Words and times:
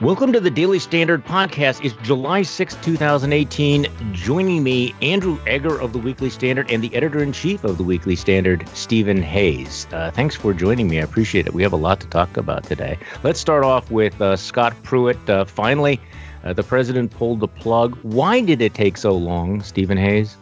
Welcome 0.00 0.32
to 0.32 0.38
the 0.38 0.48
Daily 0.48 0.78
Standard 0.78 1.24
podcast. 1.24 1.84
It's 1.84 1.92
July 2.06 2.42
6, 2.42 2.76
2018. 2.82 3.88
Joining 4.12 4.62
me, 4.62 4.94
Andrew 5.02 5.40
Egger 5.44 5.76
of 5.80 5.92
the 5.92 5.98
Weekly 5.98 6.30
Standard 6.30 6.70
and 6.70 6.84
the 6.84 6.94
editor 6.94 7.20
in 7.20 7.32
chief 7.32 7.64
of 7.64 7.78
the 7.78 7.82
Weekly 7.82 8.14
Standard, 8.14 8.68
Stephen 8.74 9.20
Hayes. 9.20 9.88
Uh, 9.90 10.12
thanks 10.12 10.36
for 10.36 10.54
joining 10.54 10.86
me. 10.86 11.00
I 11.00 11.02
appreciate 11.02 11.48
it. 11.48 11.52
We 11.52 11.64
have 11.64 11.72
a 11.72 11.76
lot 11.76 11.98
to 11.98 12.06
talk 12.06 12.36
about 12.36 12.62
today. 12.62 12.96
Let's 13.24 13.40
start 13.40 13.64
off 13.64 13.90
with 13.90 14.20
uh, 14.22 14.36
Scott 14.36 14.72
Pruitt. 14.84 15.28
Uh, 15.28 15.44
finally, 15.44 16.00
uh, 16.44 16.52
the 16.52 16.62
president 16.62 17.10
pulled 17.10 17.40
the 17.40 17.48
plug. 17.48 17.98
Why 18.02 18.40
did 18.40 18.62
it 18.62 18.74
take 18.74 18.98
so 18.98 19.10
long, 19.16 19.62
Stephen 19.62 19.98
Hayes? 19.98 20.36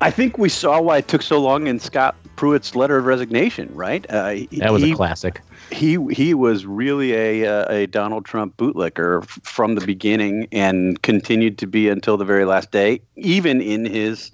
I 0.00 0.10
think 0.10 0.36
we 0.36 0.48
saw 0.48 0.80
why 0.80 0.96
it 0.96 1.06
took 1.06 1.22
so 1.22 1.40
long 1.40 1.68
in 1.68 1.78
Scott 1.78 2.16
Pruitt's 2.34 2.74
letter 2.74 2.98
of 2.98 3.04
resignation, 3.04 3.72
right? 3.72 4.04
Uh, 4.10 4.34
that 4.58 4.72
was 4.72 4.82
he, 4.82 4.90
a 4.90 4.96
classic. 4.96 5.40
He 5.72 5.98
he 6.10 6.34
was 6.34 6.66
really 6.66 7.14
a 7.14 7.46
uh, 7.46 7.72
a 7.72 7.86
Donald 7.86 8.24
Trump 8.24 8.56
bootlicker 8.56 9.24
from 9.42 9.74
the 9.74 9.84
beginning 9.86 10.46
and 10.52 11.00
continued 11.02 11.58
to 11.58 11.66
be 11.66 11.88
until 11.88 12.16
the 12.16 12.24
very 12.24 12.44
last 12.44 12.70
day, 12.70 13.00
even 13.16 13.60
in 13.60 13.84
his 13.84 14.32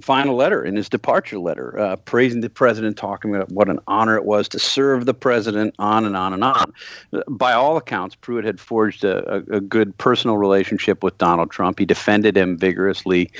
final 0.00 0.34
letter, 0.34 0.64
in 0.64 0.76
his 0.76 0.88
departure 0.88 1.38
letter, 1.38 1.78
uh, 1.78 1.96
praising 1.96 2.40
the 2.40 2.50
president, 2.50 2.96
talking 2.96 3.34
about 3.34 3.50
what 3.50 3.68
an 3.68 3.78
honor 3.86 4.16
it 4.16 4.24
was 4.24 4.48
to 4.48 4.58
serve 4.58 5.06
the 5.06 5.14
president, 5.14 5.74
on 5.78 6.04
and 6.04 6.16
on 6.16 6.32
and 6.32 6.44
on. 6.44 6.72
By 7.28 7.52
all 7.52 7.76
accounts, 7.76 8.14
Pruitt 8.14 8.44
had 8.44 8.60
forged 8.60 9.04
a, 9.04 9.36
a, 9.36 9.56
a 9.56 9.60
good 9.60 9.96
personal 9.98 10.38
relationship 10.38 11.02
with 11.02 11.16
Donald 11.18 11.50
Trump. 11.50 11.78
He 11.78 11.84
defended 11.84 12.36
him 12.36 12.56
vigorously 12.56 13.30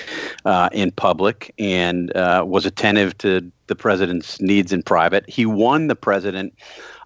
uh, 0.45 0.69
in 0.73 0.91
public 0.93 1.55
and 1.59 2.15
uh, 2.17 2.45
was 2.47 2.67
attentive 2.67 3.17
to 3.19 3.51
the 3.67 3.77
president's 3.77 4.41
needs 4.41 4.73
in 4.73 4.83
private. 4.83 5.29
He 5.29 5.47
won 5.47 5.87
the 5.87 5.97
president 5.97 6.55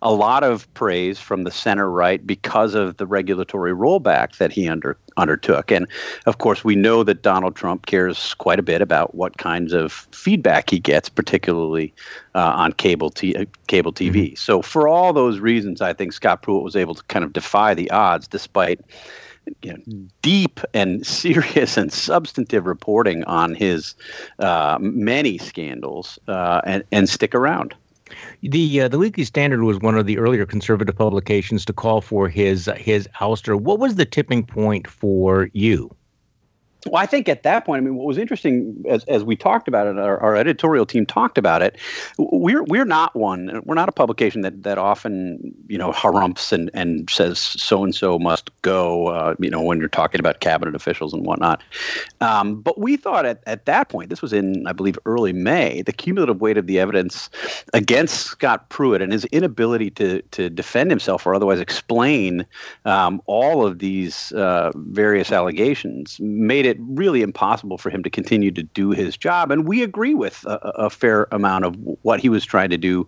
a 0.04 0.12
lot 0.12 0.44
of 0.44 0.72
praise 0.74 1.18
from 1.18 1.44
the 1.44 1.50
center 1.50 1.90
right 1.90 2.24
because 2.26 2.74
of 2.74 2.98
the 2.98 3.06
regulatory 3.06 3.72
rollback 3.72 4.36
that 4.36 4.52
he 4.52 4.68
under, 4.68 4.98
undertook. 5.16 5.72
And 5.72 5.88
of 6.26 6.36
course, 6.36 6.62
we 6.62 6.76
know 6.76 7.02
that 7.04 7.22
Donald 7.22 7.56
Trump 7.56 7.86
cares 7.86 8.34
quite 8.34 8.58
a 8.58 8.62
bit 8.62 8.82
about 8.82 9.14
what 9.14 9.38
kinds 9.38 9.72
of 9.72 10.06
feedback 10.12 10.68
he 10.68 10.78
gets, 10.78 11.08
particularly 11.08 11.94
uh, 12.34 12.52
on 12.54 12.72
cable, 12.74 13.08
t- 13.08 13.34
uh, 13.34 13.46
cable 13.66 13.94
TV. 13.94 14.12
Mm-hmm. 14.12 14.34
So, 14.36 14.60
for 14.60 14.86
all 14.86 15.14
those 15.14 15.38
reasons, 15.38 15.80
I 15.80 15.94
think 15.94 16.12
Scott 16.12 16.42
Pruitt 16.42 16.62
was 16.62 16.76
able 16.76 16.94
to 16.94 17.02
kind 17.04 17.24
of 17.24 17.32
defy 17.32 17.74
the 17.74 17.90
odds 17.90 18.28
despite. 18.28 18.80
You 19.60 19.74
know, 19.74 20.06
deep 20.22 20.60
and 20.72 21.06
serious 21.24 21.76
and 21.76 21.92
substantive 21.92 22.64
reporting 22.64 23.24
on 23.24 23.54
his 23.54 23.94
uh, 24.38 24.78
many 24.80 25.36
scandals 25.36 26.18
uh, 26.28 26.62
and, 26.64 26.82
and 26.92 27.10
stick 27.10 27.34
around. 27.34 27.74
The 28.42 28.82
uh, 28.82 28.88
the 28.88 28.98
Weekly 28.98 29.24
Standard 29.24 29.62
was 29.62 29.78
one 29.78 29.96
of 29.96 30.06
the 30.06 30.18
earlier 30.18 30.46
conservative 30.46 30.96
publications 30.96 31.64
to 31.64 31.72
call 31.72 32.00
for 32.00 32.28
his 32.28 32.70
his 32.76 33.08
ouster. 33.20 33.58
What 33.60 33.78
was 33.78 33.96
the 33.96 34.04
tipping 34.04 34.44
point 34.44 34.86
for 34.86 35.48
you? 35.52 35.94
Well, 36.86 37.02
I 37.02 37.06
think 37.06 37.28
at 37.28 37.42
that 37.44 37.64
point, 37.64 37.80
I 37.80 37.84
mean, 37.84 37.96
what 37.96 38.06
was 38.06 38.18
interesting 38.18 38.84
as, 38.88 39.04
as 39.04 39.24
we 39.24 39.36
talked 39.36 39.68
about 39.68 39.86
it, 39.86 39.98
our, 39.98 40.18
our, 40.18 40.36
editorial 40.36 40.84
team 40.84 41.06
talked 41.06 41.38
about 41.38 41.62
it. 41.62 41.78
We're 42.18 42.64
we're 42.64 42.84
not 42.84 43.14
one. 43.14 43.62
We're 43.64 43.74
not 43.74 43.88
a 43.88 43.92
publication 43.92 44.42
that 44.42 44.64
that 44.64 44.78
often 44.78 45.54
you 45.68 45.78
know 45.78 45.92
harumphs 45.92 46.52
and 46.52 46.70
and 46.74 47.08
says 47.08 47.38
so 47.38 47.84
and 47.84 47.94
so 47.94 48.18
must 48.18 48.50
go. 48.62 49.06
Uh, 49.08 49.34
you 49.38 49.48
know, 49.48 49.62
when 49.62 49.78
you're 49.78 49.88
talking 49.88 50.20
about 50.20 50.40
cabinet 50.40 50.74
officials 50.74 51.12
and 51.14 51.24
whatnot. 51.24 51.62
Um, 52.20 52.60
but 52.60 52.78
we 52.78 52.96
thought 52.96 53.24
at 53.24 53.42
at 53.46 53.64
that 53.66 53.88
point, 53.88 54.10
this 54.10 54.20
was 54.20 54.32
in 54.32 54.66
I 54.66 54.72
believe 54.72 54.98
early 55.06 55.32
May, 55.32 55.82
the 55.82 55.92
cumulative 55.92 56.40
weight 56.40 56.58
of 56.58 56.66
the 56.66 56.78
evidence 56.78 57.30
against 57.72 58.26
Scott 58.26 58.68
Pruitt 58.68 59.00
and 59.00 59.12
his 59.12 59.24
inability 59.26 59.90
to 59.92 60.20
to 60.32 60.50
defend 60.50 60.90
himself 60.90 61.26
or 61.26 61.34
otherwise 61.34 61.60
explain 61.60 62.44
um, 62.84 63.22
all 63.26 63.64
of 63.64 63.78
these 63.78 64.32
uh, 64.32 64.72
various 64.74 65.32
allegations 65.32 66.18
made 66.20 66.66
it 66.66 66.73
it 66.74 66.80
really 66.80 67.22
impossible 67.22 67.78
for 67.78 67.90
him 67.90 68.02
to 68.02 68.10
continue 68.10 68.50
to 68.50 68.62
do 68.62 68.90
his 68.90 69.16
job. 69.16 69.50
And 69.50 69.66
we 69.66 69.82
agree 69.82 70.14
with 70.14 70.44
a, 70.44 70.58
a 70.74 70.90
fair 70.90 71.28
amount 71.30 71.64
of 71.64 71.76
what 72.02 72.20
he 72.20 72.28
was 72.28 72.44
trying 72.44 72.70
to 72.70 72.76
do 72.76 73.06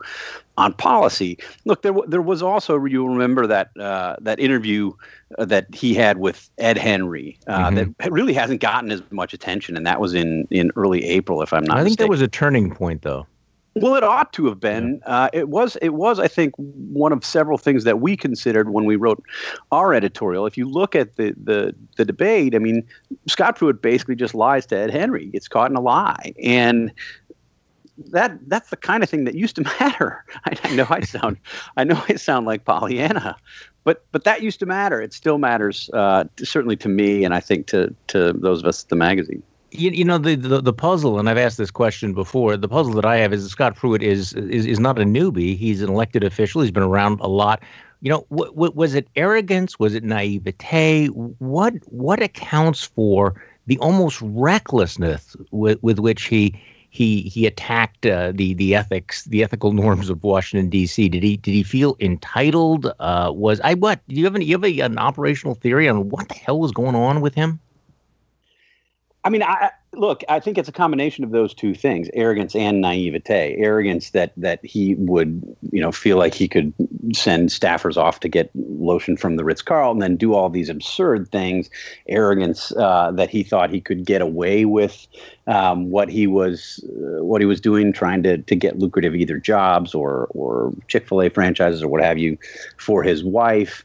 on 0.56 0.72
policy. 0.72 1.38
Look, 1.64 1.82
there 1.82 1.92
there 2.06 2.22
was 2.22 2.42
also 2.42 2.82
you 2.84 3.06
remember 3.06 3.46
that 3.46 3.76
uh, 3.78 4.16
that 4.20 4.38
interview 4.40 4.92
uh, 5.38 5.44
that 5.46 5.74
he 5.74 5.94
had 5.94 6.18
with 6.18 6.48
Ed 6.58 6.78
Henry 6.78 7.38
uh, 7.46 7.70
mm-hmm. 7.70 7.92
that 7.98 8.12
really 8.12 8.32
hasn't 8.32 8.60
gotten 8.60 8.92
as 8.92 9.02
much 9.10 9.34
attention, 9.34 9.76
and 9.76 9.86
that 9.86 10.00
was 10.00 10.14
in 10.14 10.46
in 10.50 10.70
early 10.76 11.04
April, 11.04 11.42
if 11.42 11.52
I'm 11.52 11.64
not. 11.64 11.74
Mistaken. 11.74 11.78
I 11.78 11.82
think 11.82 11.90
mistaken. 11.90 12.06
that 12.06 12.10
was 12.10 12.22
a 12.22 12.28
turning 12.28 12.74
point, 12.74 13.02
though. 13.02 13.26
Well, 13.78 13.94
it 13.94 14.02
ought 14.02 14.32
to 14.32 14.46
have 14.46 14.58
been. 14.58 15.02
Uh, 15.04 15.28
it 15.34 15.50
was. 15.50 15.76
It 15.82 15.90
was. 15.90 16.18
I 16.18 16.28
think 16.28 16.54
one 16.56 17.12
of 17.12 17.22
several 17.22 17.58
things 17.58 17.84
that 17.84 18.00
we 18.00 18.16
considered 18.16 18.70
when 18.70 18.86
we 18.86 18.96
wrote 18.96 19.22
our 19.70 19.92
editorial. 19.92 20.46
If 20.46 20.56
you 20.56 20.66
look 20.66 20.96
at 20.96 21.16
the 21.16 21.34
the, 21.36 21.74
the 21.96 22.06
debate, 22.06 22.54
I 22.54 22.58
mean, 22.58 22.88
Scott 23.28 23.56
Pruitt 23.56 23.82
basically 23.82 24.16
just 24.16 24.34
lies 24.34 24.64
to 24.66 24.78
Ed 24.78 24.90
Henry. 24.90 25.26
Gets 25.26 25.46
caught 25.46 25.70
in 25.70 25.76
a 25.76 25.82
lie, 25.82 26.32
and 26.42 26.90
that 27.98 28.38
that's 28.48 28.70
the 28.70 28.78
kind 28.78 29.02
of 29.02 29.10
thing 29.10 29.24
that 29.24 29.34
used 29.34 29.56
to 29.56 29.62
matter. 29.80 30.24
I, 30.46 30.56
I 30.64 30.74
know 30.74 30.86
I 30.88 31.00
sound. 31.02 31.36
I 31.76 31.84
know 31.84 32.02
I 32.08 32.14
sound 32.14 32.46
like 32.46 32.64
Pollyanna, 32.64 33.36
but 33.84 34.06
but 34.10 34.24
that 34.24 34.40
used 34.40 34.58
to 34.60 34.66
matter. 34.66 35.02
It 35.02 35.12
still 35.12 35.36
matters, 35.36 35.90
uh, 35.92 36.24
certainly 36.38 36.76
to 36.76 36.88
me, 36.88 37.24
and 37.24 37.34
I 37.34 37.40
think 37.40 37.66
to 37.66 37.94
to 38.06 38.32
those 38.32 38.60
of 38.60 38.66
us 38.68 38.84
at 38.84 38.88
the 38.88 38.96
magazine 38.96 39.42
you, 39.76 39.90
you 39.90 40.04
know 40.04 40.18
the, 40.18 40.34
the, 40.34 40.60
the 40.60 40.72
puzzle, 40.72 41.18
and 41.18 41.28
I've 41.28 41.38
asked 41.38 41.58
this 41.58 41.70
question 41.70 42.12
before. 42.14 42.56
The 42.56 42.68
puzzle 42.68 42.94
that 42.94 43.04
I 43.04 43.16
have 43.16 43.32
is 43.32 43.48
Scott 43.50 43.76
Pruitt 43.76 44.02
is 44.02 44.32
is 44.34 44.66
is 44.66 44.80
not 44.80 44.98
a 44.98 45.04
newbie. 45.04 45.56
He's 45.56 45.82
an 45.82 45.90
elected 45.90 46.24
official. 46.24 46.62
He's 46.62 46.70
been 46.70 46.82
around 46.82 47.20
a 47.20 47.28
lot. 47.28 47.62
You 48.02 48.10
know, 48.10 48.26
w- 48.30 48.52
w- 48.52 48.72
was 48.74 48.94
it 48.94 49.08
arrogance? 49.16 49.78
Was 49.78 49.94
it 49.94 50.04
naivete? 50.04 51.06
What 51.06 51.74
what 51.86 52.22
accounts 52.22 52.84
for 52.84 53.40
the 53.66 53.78
almost 53.78 54.20
recklessness 54.22 55.36
with, 55.50 55.82
with 55.82 55.98
which 55.98 56.24
he 56.24 56.54
he 56.90 57.22
he 57.22 57.46
attacked 57.46 58.06
uh, 58.06 58.32
the 58.34 58.54
the 58.54 58.74
ethics 58.74 59.24
the 59.24 59.42
ethical 59.42 59.72
norms 59.72 60.08
of 60.08 60.22
Washington 60.22 60.70
D.C. 60.70 61.08
Did 61.08 61.22
he 61.22 61.36
did 61.36 61.52
he 61.52 61.62
feel 61.62 61.96
entitled? 62.00 62.92
Uh, 62.98 63.30
was 63.34 63.60
I 63.60 63.74
what? 63.74 64.00
Do 64.08 64.14
you 64.14 64.24
have, 64.24 64.34
any, 64.34 64.44
you 64.44 64.54
have 64.54 64.64
a, 64.64 64.80
an 64.80 64.98
operational 64.98 65.54
theory 65.54 65.88
on 65.88 66.08
what 66.08 66.28
the 66.28 66.34
hell 66.34 66.58
was 66.58 66.72
going 66.72 66.94
on 66.94 67.20
with 67.20 67.34
him? 67.34 67.60
I 69.26 69.28
mean, 69.28 69.42
I 69.42 69.72
look. 69.92 70.22
I 70.28 70.38
think 70.38 70.56
it's 70.56 70.68
a 70.68 70.72
combination 70.72 71.24
of 71.24 71.32
those 71.32 71.52
two 71.52 71.74
things: 71.74 72.08
arrogance 72.14 72.54
and 72.54 72.80
naivete. 72.80 73.56
Arrogance 73.58 74.10
that 74.10 74.32
that 74.36 74.64
he 74.64 74.94
would, 74.94 75.42
you 75.72 75.80
know, 75.80 75.90
feel 75.90 76.16
like 76.16 76.32
he 76.32 76.46
could 76.46 76.72
send 77.12 77.48
staffers 77.48 77.96
off 77.96 78.20
to 78.20 78.28
get 78.28 78.52
lotion 78.54 79.16
from 79.16 79.34
the 79.34 79.44
Ritz 79.44 79.62
Carlton 79.62 80.00
and 80.00 80.12
then 80.12 80.16
do 80.16 80.32
all 80.32 80.48
these 80.48 80.68
absurd 80.68 81.28
things. 81.32 81.68
Arrogance 82.08 82.70
uh, 82.76 83.10
that 83.16 83.28
he 83.28 83.42
thought 83.42 83.68
he 83.68 83.80
could 83.80 84.04
get 84.04 84.22
away 84.22 84.64
with 84.64 85.08
um, 85.48 85.90
what 85.90 86.08
he 86.08 86.28
was 86.28 86.78
uh, 86.84 87.24
what 87.24 87.40
he 87.40 87.46
was 87.46 87.60
doing, 87.60 87.92
trying 87.92 88.22
to 88.22 88.38
to 88.38 88.54
get 88.54 88.78
lucrative 88.78 89.16
either 89.16 89.38
jobs 89.38 89.92
or 89.92 90.28
or 90.30 90.72
Chick 90.86 91.08
Fil 91.08 91.22
A 91.22 91.30
franchises 91.30 91.82
or 91.82 91.88
what 91.88 92.00
have 92.00 92.16
you 92.16 92.38
for 92.76 93.02
his 93.02 93.24
wife. 93.24 93.84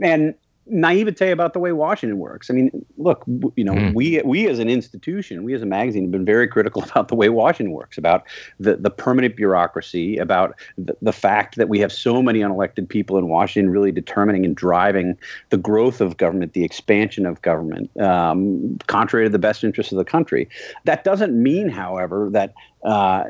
And 0.00 0.34
naivete 0.70 1.30
about 1.30 1.52
the 1.52 1.58
way 1.58 1.72
Washington 1.72 2.18
works. 2.18 2.50
I 2.50 2.54
mean, 2.54 2.84
look, 2.96 3.24
you 3.56 3.64
know, 3.64 3.74
mm. 3.74 3.94
we 3.94 4.20
we 4.24 4.48
as 4.48 4.58
an 4.58 4.68
institution, 4.68 5.44
we 5.44 5.54
as 5.54 5.62
a 5.62 5.66
magazine 5.66 6.04
have 6.04 6.10
been 6.10 6.24
very 6.24 6.48
critical 6.48 6.82
about 6.90 7.08
the 7.08 7.14
way 7.14 7.28
Washington 7.28 7.72
works, 7.74 7.98
about 7.98 8.24
the 8.58 8.76
the 8.76 8.90
permanent 8.90 9.36
bureaucracy, 9.36 10.16
about 10.16 10.54
the, 10.76 10.96
the 11.02 11.12
fact 11.12 11.56
that 11.56 11.68
we 11.68 11.78
have 11.78 11.92
so 11.92 12.22
many 12.22 12.40
unelected 12.40 12.88
people 12.88 13.18
in 13.18 13.28
Washington 13.28 13.70
really 13.70 13.92
determining 13.92 14.44
and 14.44 14.56
driving 14.56 15.18
the 15.50 15.56
growth 15.56 16.00
of 16.00 16.16
government, 16.16 16.52
the 16.52 16.64
expansion 16.64 17.26
of 17.26 17.40
government, 17.42 17.90
um, 18.00 18.78
contrary 18.86 19.26
to 19.26 19.30
the 19.30 19.38
best 19.38 19.64
interests 19.64 19.92
of 19.92 19.98
the 19.98 20.04
country. 20.04 20.48
That 20.84 21.04
doesn't 21.04 21.40
mean, 21.40 21.68
however, 21.68 22.28
that 22.32 22.54
uh, 22.82 23.24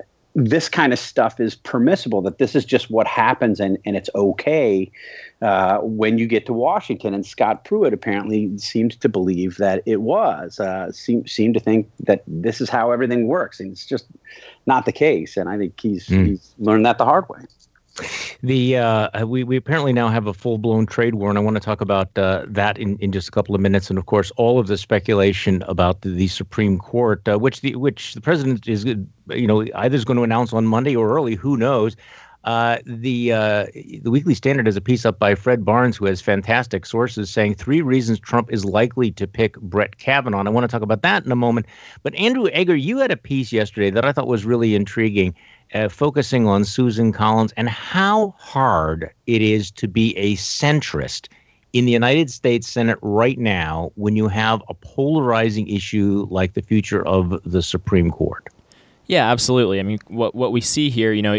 this 0.44 0.68
kind 0.68 0.92
of 0.92 1.00
stuff 1.00 1.40
is 1.40 1.56
permissible, 1.56 2.22
that 2.22 2.38
this 2.38 2.54
is 2.54 2.64
just 2.64 2.90
what 2.90 3.08
happens 3.08 3.58
and, 3.58 3.76
and 3.84 3.96
it's 3.96 4.08
okay 4.14 4.90
uh, 5.42 5.78
when 5.78 6.16
you 6.16 6.26
get 6.28 6.46
to 6.46 6.52
Washington. 6.52 7.12
And 7.12 7.26
Scott 7.26 7.64
Pruitt 7.64 7.92
apparently 7.92 8.56
seems 8.56 8.94
to 8.96 9.08
believe 9.08 9.56
that 9.56 9.82
it 9.84 10.00
was, 10.00 10.60
uh, 10.60 10.92
seem, 10.92 11.26
seemed 11.26 11.54
to 11.54 11.60
think 11.60 11.90
that 12.00 12.22
this 12.28 12.60
is 12.60 12.70
how 12.70 12.92
everything 12.92 13.26
works. 13.26 13.58
And 13.58 13.72
it's 13.72 13.84
just 13.84 14.06
not 14.66 14.86
the 14.86 14.92
case. 14.92 15.36
And 15.36 15.48
I 15.48 15.58
think 15.58 15.78
he's, 15.80 16.06
mm. 16.06 16.26
he's 16.28 16.54
learned 16.58 16.86
that 16.86 16.98
the 16.98 17.04
hard 17.04 17.28
way. 17.28 17.40
The 18.42 18.76
uh, 18.76 19.26
we 19.26 19.44
we 19.44 19.56
apparently 19.56 19.92
now 19.92 20.08
have 20.08 20.26
a 20.26 20.34
full 20.34 20.58
blown 20.58 20.86
trade 20.86 21.14
war, 21.14 21.28
and 21.28 21.38
I 21.38 21.42
want 21.42 21.56
to 21.56 21.60
talk 21.60 21.80
about 21.80 22.16
uh, 22.16 22.44
that 22.48 22.78
in, 22.78 22.96
in 22.98 23.12
just 23.12 23.28
a 23.28 23.30
couple 23.30 23.54
of 23.54 23.60
minutes. 23.60 23.90
And 23.90 23.98
of 23.98 24.06
course, 24.06 24.30
all 24.32 24.58
of 24.58 24.66
the 24.66 24.78
speculation 24.78 25.62
about 25.66 26.02
the, 26.02 26.10
the 26.10 26.28
Supreme 26.28 26.78
Court, 26.78 27.26
uh, 27.28 27.38
which 27.38 27.60
the 27.60 27.74
which 27.76 28.14
the 28.14 28.20
president 28.20 28.68
is 28.68 28.84
you 28.84 29.46
know 29.46 29.64
either 29.74 29.96
is 29.96 30.04
going 30.04 30.16
to 30.16 30.22
announce 30.22 30.52
on 30.52 30.66
Monday 30.66 30.94
or 30.94 31.14
early, 31.14 31.34
who 31.34 31.56
knows. 31.56 31.96
Uh, 32.48 32.78
the 32.86 33.30
uh, 33.30 33.66
the 34.00 34.10
Weekly 34.10 34.32
Standard 34.32 34.64
has 34.64 34.74
a 34.74 34.80
piece 34.80 35.04
up 35.04 35.18
by 35.18 35.34
Fred 35.34 35.66
Barnes, 35.66 35.98
who 35.98 36.06
has 36.06 36.22
fantastic 36.22 36.86
sources 36.86 37.28
saying 37.28 37.56
three 37.56 37.82
reasons 37.82 38.18
Trump 38.18 38.50
is 38.50 38.64
likely 38.64 39.10
to 39.10 39.26
pick 39.26 39.60
Brett 39.60 39.98
Kavanaugh. 39.98 40.42
I 40.42 40.48
want 40.48 40.64
to 40.64 40.68
talk 40.68 40.80
about 40.80 41.02
that 41.02 41.26
in 41.26 41.30
a 41.30 41.36
moment. 41.36 41.66
But 42.02 42.14
Andrew 42.14 42.48
Egger, 42.50 42.74
you 42.74 42.96
had 42.96 43.10
a 43.10 43.18
piece 43.18 43.52
yesterday 43.52 43.90
that 43.90 44.06
I 44.06 44.12
thought 44.12 44.28
was 44.28 44.46
really 44.46 44.74
intriguing 44.74 45.34
uh, 45.74 45.90
focusing 45.90 46.46
on 46.46 46.64
Susan 46.64 47.12
Collins 47.12 47.52
and 47.58 47.68
how 47.68 48.34
hard 48.38 49.10
it 49.26 49.42
is 49.42 49.70
to 49.72 49.86
be 49.86 50.16
a 50.16 50.34
centrist 50.36 51.28
in 51.74 51.84
the 51.84 51.92
United 51.92 52.30
States 52.30 52.66
Senate 52.66 52.98
right 53.02 53.38
now 53.38 53.92
when 53.96 54.16
you 54.16 54.26
have 54.26 54.62
a 54.70 54.74
polarizing 54.74 55.68
issue 55.68 56.26
like 56.30 56.54
the 56.54 56.62
future 56.62 57.06
of 57.06 57.42
the 57.44 57.60
Supreme 57.60 58.10
Court? 58.10 58.48
Yeah, 59.08 59.30
absolutely. 59.30 59.80
I 59.80 59.84
mean, 59.84 59.98
what 60.08 60.34
what 60.34 60.52
we 60.52 60.60
see 60.60 60.90
here, 60.90 61.14
you 61.14 61.22
know, 61.22 61.34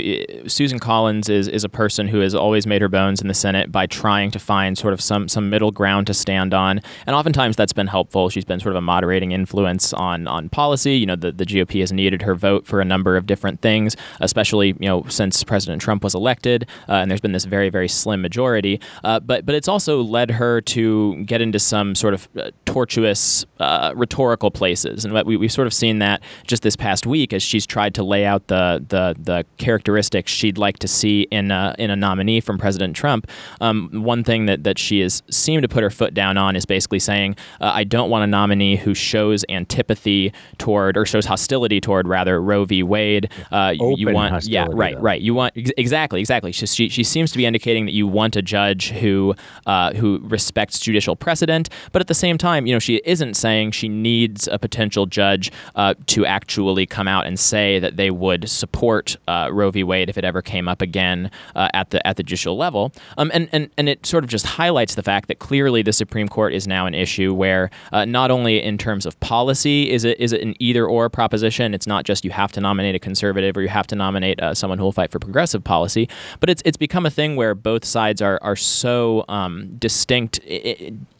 Susan 0.48 0.80
Collins 0.80 1.30
is 1.30 1.48
is 1.48 1.64
a 1.64 1.70
person 1.70 2.08
who 2.08 2.20
has 2.20 2.34
always 2.34 2.66
made 2.66 2.82
her 2.82 2.90
bones 2.90 3.22
in 3.22 3.28
the 3.28 3.34
Senate 3.36 3.72
by 3.72 3.86
trying 3.86 4.32
to 4.32 4.40
find 4.40 4.76
sort 4.76 4.92
of 4.92 5.00
some 5.00 5.28
some 5.30 5.52
middle 5.52 5.70
ground 5.70 6.08
to 6.08 6.16
stand 6.16 6.56
on, 6.56 6.82
and 7.06 7.16
oftentimes 7.16 7.56
that's 7.56 7.72
been 7.72 7.86
helpful. 7.86 8.28
She's 8.30 8.44
been 8.44 8.60
sort 8.60 8.74
of 8.74 8.78
a 8.78 8.82
moderating 8.82 9.34
influence 9.34 9.94
on 9.94 10.28
on 10.28 10.50
policy. 10.50 10.98
You 10.98 11.06
know, 11.06 11.16
the 11.16 11.32
the 11.32 11.46
GOP 11.46 11.80
has 11.82 11.92
needed 11.92 12.24
her 12.24 12.34
vote 12.34 12.66
for 12.66 12.82
a 12.82 12.86
number 12.86 13.16
of 13.16 13.28
different 13.28 13.62
things, 13.62 13.96
especially 14.20 14.70
you 14.80 14.88
know 14.88 15.06
since 15.08 15.44
President 15.44 15.80
Trump 15.80 16.04
was 16.04 16.16
elected, 16.16 16.68
uh, 16.90 16.94
and 16.94 17.12
there's 17.12 17.22
been 17.22 17.34
this 17.34 17.46
very 17.46 17.70
very 17.70 17.88
slim 17.88 18.20
majority. 18.20 18.82
Uh, 19.04 19.20
but 19.20 19.46
but 19.46 19.54
it's 19.54 19.68
also 19.68 20.02
led 20.02 20.32
her 20.32 20.60
to 20.62 21.24
get 21.26 21.40
into 21.40 21.60
some 21.60 21.94
sort 21.94 22.16
of 22.16 22.28
uh, 22.36 22.50
tortuous 22.66 23.46
uh, 23.60 23.94
rhetorical 23.96 24.50
places, 24.50 25.06
and 25.06 25.14
we 25.28 25.38
we've 25.38 25.52
sort 25.52 25.68
of 25.68 25.74
seen 25.74 26.00
that 26.00 26.24
just 26.48 26.64
this 26.64 26.76
past 26.76 27.06
week 27.06 27.32
as 27.32 27.44
she 27.44 27.59
she's 27.60 27.68
tried 27.68 27.94
to 27.94 28.04
lay 28.04 28.26
out 28.26 28.48
the 28.48 28.86
the 28.88 29.16
the 29.20 29.46
characteristics 29.58 30.32
she'd 30.32 30.58
like 30.58 30.80
to 30.80 30.88
see 30.88 31.28
in 31.30 31.52
a, 31.52 31.76
in 31.78 31.90
a 31.90 31.96
nominee 31.96 32.40
from 32.40 32.58
President 32.58 32.96
Trump. 32.96 33.28
Um, 33.60 33.90
one 33.92 34.24
thing 34.24 34.46
that 34.46 34.64
that 34.64 34.80
she 34.80 35.02
has 35.02 35.22
seemed 35.30 35.64
to 35.64 35.68
put 35.68 35.84
her 35.84 35.90
foot 35.90 36.14
down 36.14 36.38
on 36.38 36.56
is 36.56 36.66
basically 36.66 37.00
saying, 37.00 37.36
uh, 37.60 37.72
"I 37.74 37.84
don't 37.84 38.10
want 38.10 38.24
a 38.24 38.28
nominee 38.28 38.78
who 38.78 38.94
shows 38.94 39.44
antipathy 39.50 40.32
toward 40.58 40.96
or 40.96 41.06
shows 41.06 41.26
hostility 41.26 41.82
toward 41.82 42.08
rather 42.08 42.42
Roe 42.42 42.64
v. 42.64 42.82
Wade. 42.82 43.30
Uh, 43.52 43.74
you 43.76 44.10
want, 44.10 44.46
yeah, 44.46 44.68
right, 44.72 44.96
though. 44.96 45.02
right. 45.02 45.22
You 45.22 45.34
want 45.34 45.54
exactly, 45.56 46.22
exactly. 46.22 46.54
She, 46.54 46.66
she, 46.66 46.90
she 46.90 47.04
seems 47.04 47.32
to 47.34 47.38
be 47.38 47.46
indicating 47.46 47.86
that 47.88 47.94
you 47.94 48.08
want 48.08 48.38
a 48.38 48.42
judge 48.42 48.92
who 48.92 49.36
uh, 49.66 49.92
who 49.94 50.20
respects 50.24 50.80
judicial 50.80 51.18
precedent, 51.18 51.70
but 51.92 52.02
at 52.02 52.08
the 52.08 52.14
same 52.14 52.38
time, 52.38 52.66
you 52.66 52.74
know, 52.74 52.80
she 52.80 53.02
isn't 53.04 53.34
saying 53.34 53.72
she 53.72 53.90
needs 53.90 54.48
a 54.48 54.58
potential 54.58 55.06
judge 55.06 55.52
uh, 55.76 55.94
to 56.08 56.26
actually 56.26 56.86
come 56.86 57.08
out 57.08 57.26
and 57.26 57.38
say 57.50 57.80
that 57.80 57.98
they 57.98 58.12
would 58.12 58.50
support 58.50 59.18
uh, 59.28 59.50
Roe 59.52 59.72
v. 59.72 59.84
Wade 59.84 60.10
if 60.10 60.18
it 60.18 60.24
ever 60.24 60.42
came 60.42 60.68
up 60.68 60.82
again 60.82 61.32
uh, 61.56 61.70
at 61.74 61.90
the 61.90 62.06
at 62.08 62.16
the 62.18 62.24
judicial 62.24 62.58
level. 62.58 62.92
Um, 63.18 63.32
and, 63.34 63.50
and 63.52 63.70
and 63.78 63.90
it 63.90 64.06
sort 64.06 64.24
of 64.24 64.30
just 64.30 64.46
highlights 64.46 64.96
the 64.96 65.04
fact 65.04 65.28
that 65.28 65.40
clearly 65.40 65.82
the 65.82 65.94
Supreme 65.94 66.28
Court 66.28 66.54
is 66.54 66.68
now 66.68 66.86
an 66.86 66.94
issue 66.94 67.34
where 67.34 67.70
uh, 67.92 68.06
not 68.06 68.32
only 68.32 68.62
in 68.62 68.78
terms 68.78 69.06
of 69.06 69.20
policy 69.20 69.90
is 69.90 70.04
it 70.04 70.20
is 70.20 70.32
it 70.34 70.42
an 70.42 70.56
either 70.60 70.86
or 70.86 71.10
proposition. 71.10 71.74
It's 71.74 71.88
not 71.88 72.06
just 72.06 72.24
you 72.24 72.32
have 72.32 72.52
to 72.54 72.62
nominate 72.62 72.96
a 72.96 73.00
conservative 73.00 73.58
or 73.58 73.62
you 73.62 73.68
have 73.70 73.88
to 73.88 73.96
nominate 73.96 74.40
uh, 74.42 74.54
someone 74.54 74.78
who 74.78 74.86
will 74.86 74.92
fight 74.92 75.12
for 75.12 75.20
progressive 75.20 75.64
policy, 75.64 76.08
but 76.40 76.50
it's 76.50 76.62
it's 76.66 76.78
become 76.78 77.06
a 77.06 77.12
thing 77.12 77.36
where 77.36 77.56
both 77.56 77.86
sides 77.86 78.22
are 78.22 78.40
are 78.42 78.56
so 78.56 79.26
um, 79.28 79.76
distinct, 79.78 80.40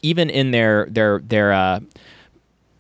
even 0.02 0.30
in 0.30 0.52
their 0.52 0.88
their 0.90 1.20
their 1.20 1.54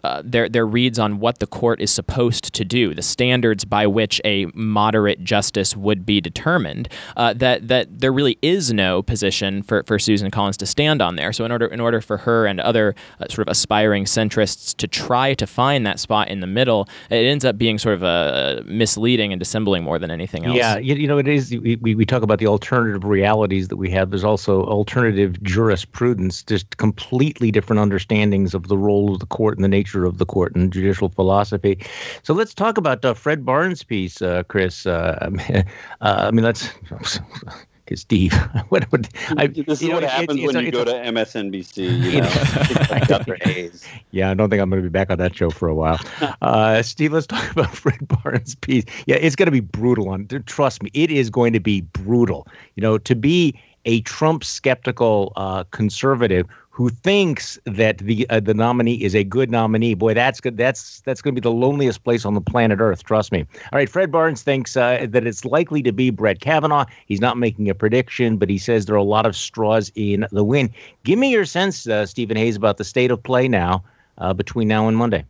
uh, 0.04 0.20
uh, 0.20 0.22
their 0.26 0.50
their 0.50 0.66
reads 0.66 1.00
on 1.00 1.20
what 1.20 1.40
the 1.40 1.48
court 1.48 1.80
is 1.80 1.92
supposed 1.92 2.54
to 2.54 2.66
do, 2.66 2.94
the 2.94 3.02
standards 3.02 3.64
by 3.64 3.88
which 3.88 4.20
a 4.26 4.48
moderate 4.54 5.24
justice 5.24 5.78
would 5.78 6.06
be 6.06 6.20
determined. 6.20 6.90
Uh, 7.16 7.34
that 7.34 7.68
that 7.68 8.00
there 8.00 8.12
really 8.12 8.38
is 8.42 8.74
no 8.74 9.02
position 9.02 9.64
for, 9.64 9.84
for 9.84 9.98
Susan 9.98 10.30
Collins 10.30 10.58
to 10.58 10.66
stand 10.66 11.02
on 11.02 11.16
there. 11.16 11.32
So 11.32 11.46
in 11.46 11.52
order 11.52 11.68
in 11.68 11.80
order 11.80 12.02
for 12.02 12.18
her 12.18 12.46
and 12.46 12.60
other 12.60 12.96
uh, 13.20 13.28
sort 13.30 13.48
of 13.48 13.52
aspiring 13.52 14.06
centrists 14.06 14.76
to 14.78 14.88
try 14.88 15.34
to 15.36 15.48
find 15.48 15.86
that 15.86 16.00
spot 16.00 16.28
in 16.28 16.42
the 16.42 16.48
middle, 16.48 16.90
it 17.10 17.26
ends 17.26 17.46
up 17.46 17.58
being 17.58 17.78
sort 17.78 17.96
of 17.96 18.04
a 18.04 18.64
misleading 18.66 19.32
and 19.32 19.40
dissembling 19.40 19.84
more 19.84 20.00
than 20.00 20.12
anything 20.12 20.46
else. 20.46 20.58
Yeah, 20.58 20.78
you, 20.78 20.96
you 20.96 21.08
know 21.08 21.18
it 21.18 21.28
is. 21.28 21.52
We, 21.52 21.78
we 21.78 22.06
talk 22.06 22.24
about 22.24 22.40
the 22.40 22.48
alternative 22.48 23.04
realities 23.04 23.70
that 23.70 23.78
we 23.78 23.90
have. 23.92 24.10
There's 24.10 24.24
also 24.24 24.64
alternative 24.66 25.42
jurisprudence, 25.44 26.44
just 26.44 26.78
completely 26.78 27.52
different 27.52 27.80
understandings 27.80 28.54
of 28.54 28.68
the 28.68 28.78
role 28.78 29.14
of 29.14 29.20
the 29.20 29.26
court 29.26 29.58
and 29.58 29.64
the 29.64 29.70
nature 29.70 29.89
nature 29.90 30.06
of 30.06 30.18
the 30.18 30.26
court 30.26 30.56
and 30.56 30.72
judicial 30.72 31.10
philosophy. 31.10 31.80
So 32.24 32.34
let's 32.34 32.54
talk 32.54 32.78
about 32.78 33.04
uh, 33.04 33.14
Fred 33.14 33.46
Barnes' 33.46 33.84
piece, 33.84 34.22
uh, 34.22 34.44
Chris. 34.44 34.86
Uh, 34.86 35.30
uh 36.02 36.28
I 36.28 36.32
mean, 36.32 36.46
let's. 36.46 36.70
Steve. 37.96 38.34
what, 38.70 38.84
what, 38.92 39.10
I, 39.36 39.48
this 39.48 39.82
is 39.82 39.90
what 39.90 40.04
happens 40.04 40.40
it's, 40.40 40.46
when 40.46 40.56
it's, 40.58 40.66
you 40.68 40.72
go 40.72 40.86
to 40.86 40.92
MSNBC. 40.92 41.78
You 42.14 42.22
know, 42.22 42.28
Yeah, 44.12 44.30
I 44.30 44.36
don't 44.36 44.52
think 44.52 44.62
I'm 44.62 44.70
going 44.70 44.84
to 44.84 44.88
be 44.88 44.92
back 44.92 45.10
on 45.10 45.18
that 45.18 45.36
show 45.36 45.50
for 45.50 45.68
a 45.68 45.74
while. 45.74 46.00
Uh, 46.44 46.84
Steve, 46.84 47.14
let's 47.14 47.26
talk 47.26 47.50
about 47.50 47.76
Fred 47.76 48.08
Barnes' 48.08 48.54
piece. 48.54 48.84
Yeah, 49.08 49.16
it's 49.16 49.36
going 49.36 49.48
to 49.48 49.52
be 49.52 49.60
brutal. 49.60 50.10
On 50.10 50.28
trust 50.46 50.84
me, 50.84 50.92
it 50.94 51.10
is 51.10 51.32
going 51.32 51.52
to 51.54 51.60
be 51.60 51.82
brutal. 51.82 52.46
You 52.76 52.82
know, 52.82 53.00
to 53.00 53.16
be 53.16 53.60
a 53.86 54.02
Trump 54.02 54.44
skeptical 54.44 55.34
uh, 55.36 55.64
conservative 55.72 56.46
who 56.80 56.88
thinks 56.88 57.60
that 57.66 57.98
the 57.98 58.26
uh, 58.30 58.40
the 58.40 58.54
nominee 58.54 59.04
is 59.04 59.14
a 59.14 59.26
good 59.26 59.52
nominee. 59.52 59.96
Boy, 59.96 60.14
that's 60.14 60.40
good. 60.40 60.56
That's 60.56 61.02
that's 61.02 61.22
going 61.22 61.36
to 61.36 61.42
be 61.42 61.44
the 61.44 61.52
loneliest 61.52 62.06
place 62.06 62.24
on 62.24 62.36
the 62.36 62.42
planet 62.42 62.80
Earth. 62.80 63.04
Trust 63.04 63.34
me. 63.34 63.42
All 63.42 63.78
right, 63.78 63.90
Fred 63.90 64.14
Barnes 64.14 64.44
thinks 64.44 64.78
uh, 64.78 65.06
that 65.10 65.28
it's 65.28 65.44
likely 65.44 65.84
to 65.84 65.92
be 65.92 66.10
Brett 66.10 66.40
Kavanaugh. 66.40 66.86
He's 67.06 67.20
not 67.20 67.38
making 67.38 67.70
a 67.70 67.76
prediction, 67.76 68.38
but 68.38 68.50
he 68.50 68.58
says 68.58 68.86
there 68.86 68.96
are 68.96 68.98
a 68.98 69.04
lot 69.04 69.26
of 69.26 69.36
straws 69.36 69.92
in 69.96 70.26
the 70.32 70.46
wind. 70.46 70.70
Give 71.04 71.20
me 71.20 71.30
your 71.30 71.44
sense, 71.44 71.86
uh, 71.86 72.06
Stephen 72.06 72.38
Hayes, 72.38 72.56
about 72.56 72.78
the 72.78 72.86
state 72.86 73.12
of 73.12 73.22
play 73.22 73.50
now 73.50 73.84
uh, 74.20 74.32
between 74.32 74.70
now 74.70 74.88
and 74.88 74.96
Monday. 74.96 75.26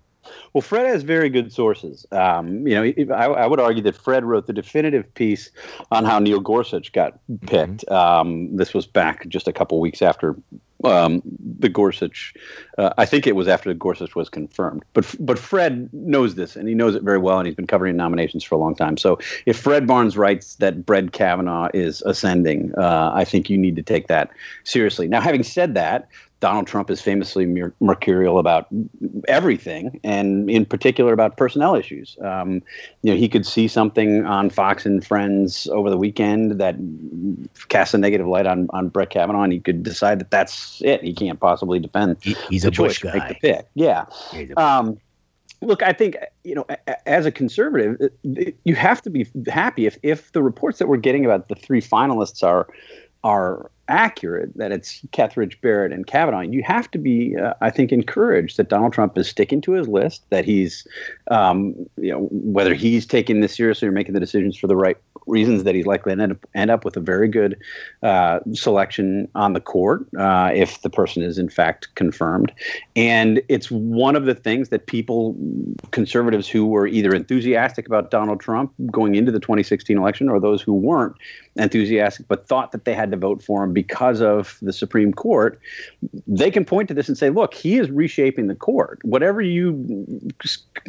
Well, 0.54 0.62
Fred 0.62 0.86
has 0.86 1.02
very 1.02 1.30
good 1.30 1.52
sources. 1.52 2.06
Um, 2.12 2.68
you 2.68 2.76
know, 2.76 3.16
I, 3.16 3.26
I, 3.26 3.48
would 3.48 3.60
argue 3.60 3.82
that 3.82 3.96
Fred 3.96 4.24
wrote 4.24 4.46
the 4.46 4.54
definitive 4.54 5.12
piece 5.16 5.50
on 5.92 6.06
how 6.06 6.20
Neil 6.20 6.40
Gorsuch 6.40 6.92
got 6.92 7.18
picked. 7.48 7.86
Mm-hmm. 7.88 7.94
Um, 7.94 8.56
this 8.56 8.76
was 8.76 8.86
back 8.86 9.28
just 9.28 9.48
a 9.48 9.54
couple 9.54 9.80
weeks 9.80 10.04
after 10.04 10.36
um, 10.84 11.22
the 11.60 11.70
Gorsuch. 11.70 12.34
Uh, 12.78 12.94
I 12.98 13.06
think 13.06 13.28
it 13.28 13.36
was 13.36 13.48
after 13.48 13.70
the 13.70 13.76
Gorsuch 13.76 14.16
was 14.16 14.30
confirmed. 14.30 14.84
But 14.94 15.16
but 15.20 15.38
Fred 15.38 15.90
knows 15.94 16.36
this, 16.36 16.56
and 16.56 16.68
he 16.68 16.76
knows 16.76 16.96
it 16.96 17.04
very 17.04 17.18
well, 17.18 17.38
and 17.40 17.48
he's 17.48 17.56
been 17.56 17.68
covering 17.68 17.96
nominations 17.96 18.44
for 18.44 18.56
a 18.56 18.58
long 18.58 18.76
time. 18.76 18.98
So 18.98 19.20
if 19.46 19.58
Fred 19.60 19.88
Barnes 19.88 20.18
writes 20.18 20.56
that 20.56 20.86
Brett 20.86 21.12
Kavanaugh 21.12 21.70
is 21.74 22.02
ascending, 22.04 22.74
uh, 22.78 23.12
I 23.14 23.26
think 23.26 23.50
you 23.50 23.58
need 23.58 23.76
to 23.76 23.84
take 23.84 24.08
that 24.08 24.32
seriously. 24.64 25.08
Now, 25.08 25.22
having 25.22 25.44
said 25.44 25.74
that, 25.74 26.08
Donald 26.40 26.68
Trump 26.68 26.90
is 26.90 27.02
famously 27.02 27.46
mercurial 27.82 28.40
about 28.40 28.68
everything, 29.28 30.00
and 30.04 30.50
in 30.50 30.66
particular 30.66 31.12
about 31.12 31.36
personnel 31.36 31.76
issues. 31.76 32.18
Um, 32.24 32.64
you 33.02 33.12
know, 33.12 33.16
he 33.18 33.28
could 33.28 33.46
see 33.46 33.68
something 33.68 34.26
on 34.26 34.50
Fox 34.50 34.86
and 34.86 35.06
Friends 35.06 35.68
over 35.68 35.90
the 35.90 35.98
weekend 35.98 36.60
that 36.60 36.76
casts 37.68 37.94
a 37.94 37.98
negative 37.98 38.28
light 38.28 38.46
on 38.46 38.68
on 38.72 38.88
Brett 38.88 39.10
Kavanaugh, 39.10 39.44
and 39.44 39.52
he 39.52 39.60
could 39.60 39.84
decide 39.84 40.20
that 40.20 40.32
that's 40.32 40.82
it. 40.82 41.04
He 41.04 41.14
can't 41.14 41.40
possibly 41.40 41.80
defend. 41.80 42.18
He, 42.22 42.36
he's 42.50 42.64
a 42.64 42.72
Bush 42.72 43.00
guy. 43.00 43.18
Make 43.18 43.28
the 43.28 43.36
pick. 43.36 43.68
Yeah. 43.76 44.06
Um, 44.56 44.98
look, 45.62 45.84
I 45.84 45.92
think 45.92 46.16
you 46.44 46.56
know, 46.56 46.66
as 47.06 47.26
a 47.26 47.32
conservative, 47.32 48.12
you 48.64 48.76
have 48.76 49.02
to 49.02 49.10
be 49.10 49.28
happy 49.48 49.86
if 49.86 49.98
if 50.04 50.32
the 50.32 50.42
reports 50.42 50.80
that 50.80 50.88
we're 50.88 50.98
getting 50.98 51.26
about 51.26 51.50
the 51.50 51.56
three 51.56 51.82
finalists 51.82 52.44
are 52.44 52.68
are 53.24 53.70
accurate 53.90 54.56
that 54.56 54.72
it's 54.72 55.02
Kethledge, 55.12 55.60
Barrett, 55.62 55.92
and 55.92 56.08
Kavanaugh, 56.08 56.42
you 56.42 56.64
have 56.64 56.90
to 56.92 56.98
be, 56.98 57.36
uh, 57.36 57.56
I 57.62 57.70
think, 57.70 57.92
encouraged 57.92 58.58
that 58.58 58.70
Donald 58.70 58.94
Trump 58.94 59.18
is 59.18 59.28
sticking 59.28 59.60
to 59.62 59.74
his 59.74 59.88
list. 59.88 60.24
That 60.30 60.46
he's, 60.46 60.88
um, 61.32 61.76
you 61.98 62.12
know, 62.12 62.28
whether 62.32 62.74
he's 62.74 63.06
taking 63.06 63.42
this 63.42 63.56
seriously 63.56 63.88
or 63.88 63.92
making 63.92 64.14
the 64.14 64.20
decisions 64.20 64.58
for 64.58 64.68
the 64.68 64.76
right 64.76 64.98
reasons, 65.28 65.64
that 65.64 65.76
he's 65.76 65.86
likely 65.86 66.16
to 66.16 66.22
end 66.22 66.32
up, 66.32 66.38
end 66.56 66.72
up 66.72 66.86
with 66.86 66.96
a 66.96 67.00
very 67.00 67.28
good 67.28 67.58
uh, 68.04 68.40
selection 68.54 69.28
on 69.36 69.54
the 69.54 69.60
court 69.60 70.06
uh, 70.18 70.52
if 70.54 70.82
the 70.82 70.90
person 70.90 71.24
is 71.24 71.38
in 71.38 71.50
fact 71.50 71.94
confirmed. 71.96 72.52
And 72.96 73.42
it's 73.50 73.70
one 73.70 74.16
of 74.16 74.26
the 74.26 74.36
things 74.36 74.70
that 74.70 74.86
people, 74.86 75.36
conservatives 75.92 76.48
who 76.48 76.66
were 76.66 76.88
either 76.88 77.14
enthusiastic 77.14 77.88
about 77.88 78.12
Donald 78.12 78.40
Trump 78.40 78.72
going 78.92 79.16
into 79.16 79.32
the 79.32 79.40
2016 79.40 79.98
election, 79.98 80.30
or 80.30 80.40
those 80.40 80.62
who 80.62 80.74
weren't 80.74 81.16
enthusiastic 81.56 82.28
but 82.28 82.48
thought 82.48 82.72
that 82.72 82.86
they 82.86 82.94
had 82.94 83.12
to 83.12 83.18
vote 83.18 83.44
for 83.44 83.64
him 83.64 83.74
because 83.84 84.22
of 84.22 84.58
the 84.62 84.74
Supreme 84.74 85.14
Court, 85.14 85.58
they 86.28 86.52
can 86.52 86.66
point 86.66 86.90
to 86.90 86.94
this 86.94 87.08
and 87.08 87.18
say, 87.18 87.30
look, 87.30 87.54
he 87.54 87.78
is 87.78 87.90
reshaping 87.90 88.48
the 88.48 88.56
court. 88.56 89.00
Whatever 89.04 89.42
you 89.42 90.20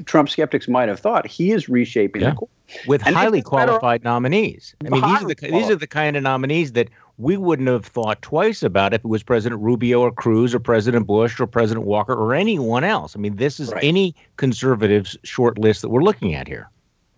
Trump 0.07 0.29
skeptics 0.29 0.67
might 0.67 0.89
have 0.89 0.99
thought, 0.99 1.25
he 1.25 1.53
is 1.53 1.69
reshaping 1.69 2.23
yeah. 2.23 2.31
the 2.31 2.37
court. 2.37 2.51
With 2.89 3.07
and 3.07 3.15
highly 3.15 3.43
qualified 3.43 4.03
nominees. 4.03 4.75
I 4.85 4.89
mean, 4.89 5.03
these 5.03 5.23
are 5.23 5.29
the 5.29 5.37
qualified. 5.37 5.63
these 5.63 5.71
are 5.71 5.77
the 5.77 5.87
kind 5.87 6.17
of 6.17 6.25
nominees 6.25 6.73
that 6.73 6.89
we 7.19 7.37
wouldn't 7.37 7.69
have 7.69 7.87
thought 7.87 8.23
twice 8.23 8.65
about 8.65 8.93
if 8.93 9.05
it 9.05 9.09
was 9.09 9.23
President 9.23 9.61
Rubio 9.61 10.01
or 10.01 10.11
Cruz 10.11 10.53
or 10.53 10.59
President 10.59 11.07
Bush 11.07 11.39
or 11.39 11.47
President 11.47 11.87
Walker 11.87 12.15
or 12.15 12.35
anyone 12.35 12.83
else. 12.83 13.15
I 13.15 13.21
mean, 13.21 13.37
this 13.37 13.61
is 13.61 13.71
right. 13.71 13.85
any 13.85 14.17
conservative's 14.37 15.17
short 15.23 15.59
list 15.59 15.83
that 15.83 15.91
we're 15.91 16.03
looking 16.03 16.35
at 16.35 16.49
here. 16.49 16.69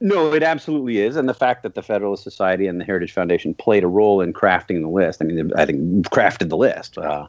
No, 0.04 0.34
it 0.34 0.42
absolutely 0.42 0.98
is, 0.98 1.14
and 1.14 1.28
the 1.28 1.34
fact 1.34 1.62
that 1.62 1.76
the 1.76 1.82
Federalist 1.82 2.24
Society 2.24 2.66
and 2.66 2.80
the 2.80 2.84
Heritage 2.84 3.12
Foundation 3.12 3.54
played 3.54 3.84
a 3.84 3.86
role 3.86 4.20
in 4.20 4.32
crafting 4.32 4.82
the 4.82 4.88
list. 4.88 5.22
I 5.22 5.26
mean, 5.26 5.52
I 5.54 5.64
think 5.64 5.80
crafted 6.08 6.48
the 6.48 6.56
list 6.56 6.98
uh, 6.98 7.28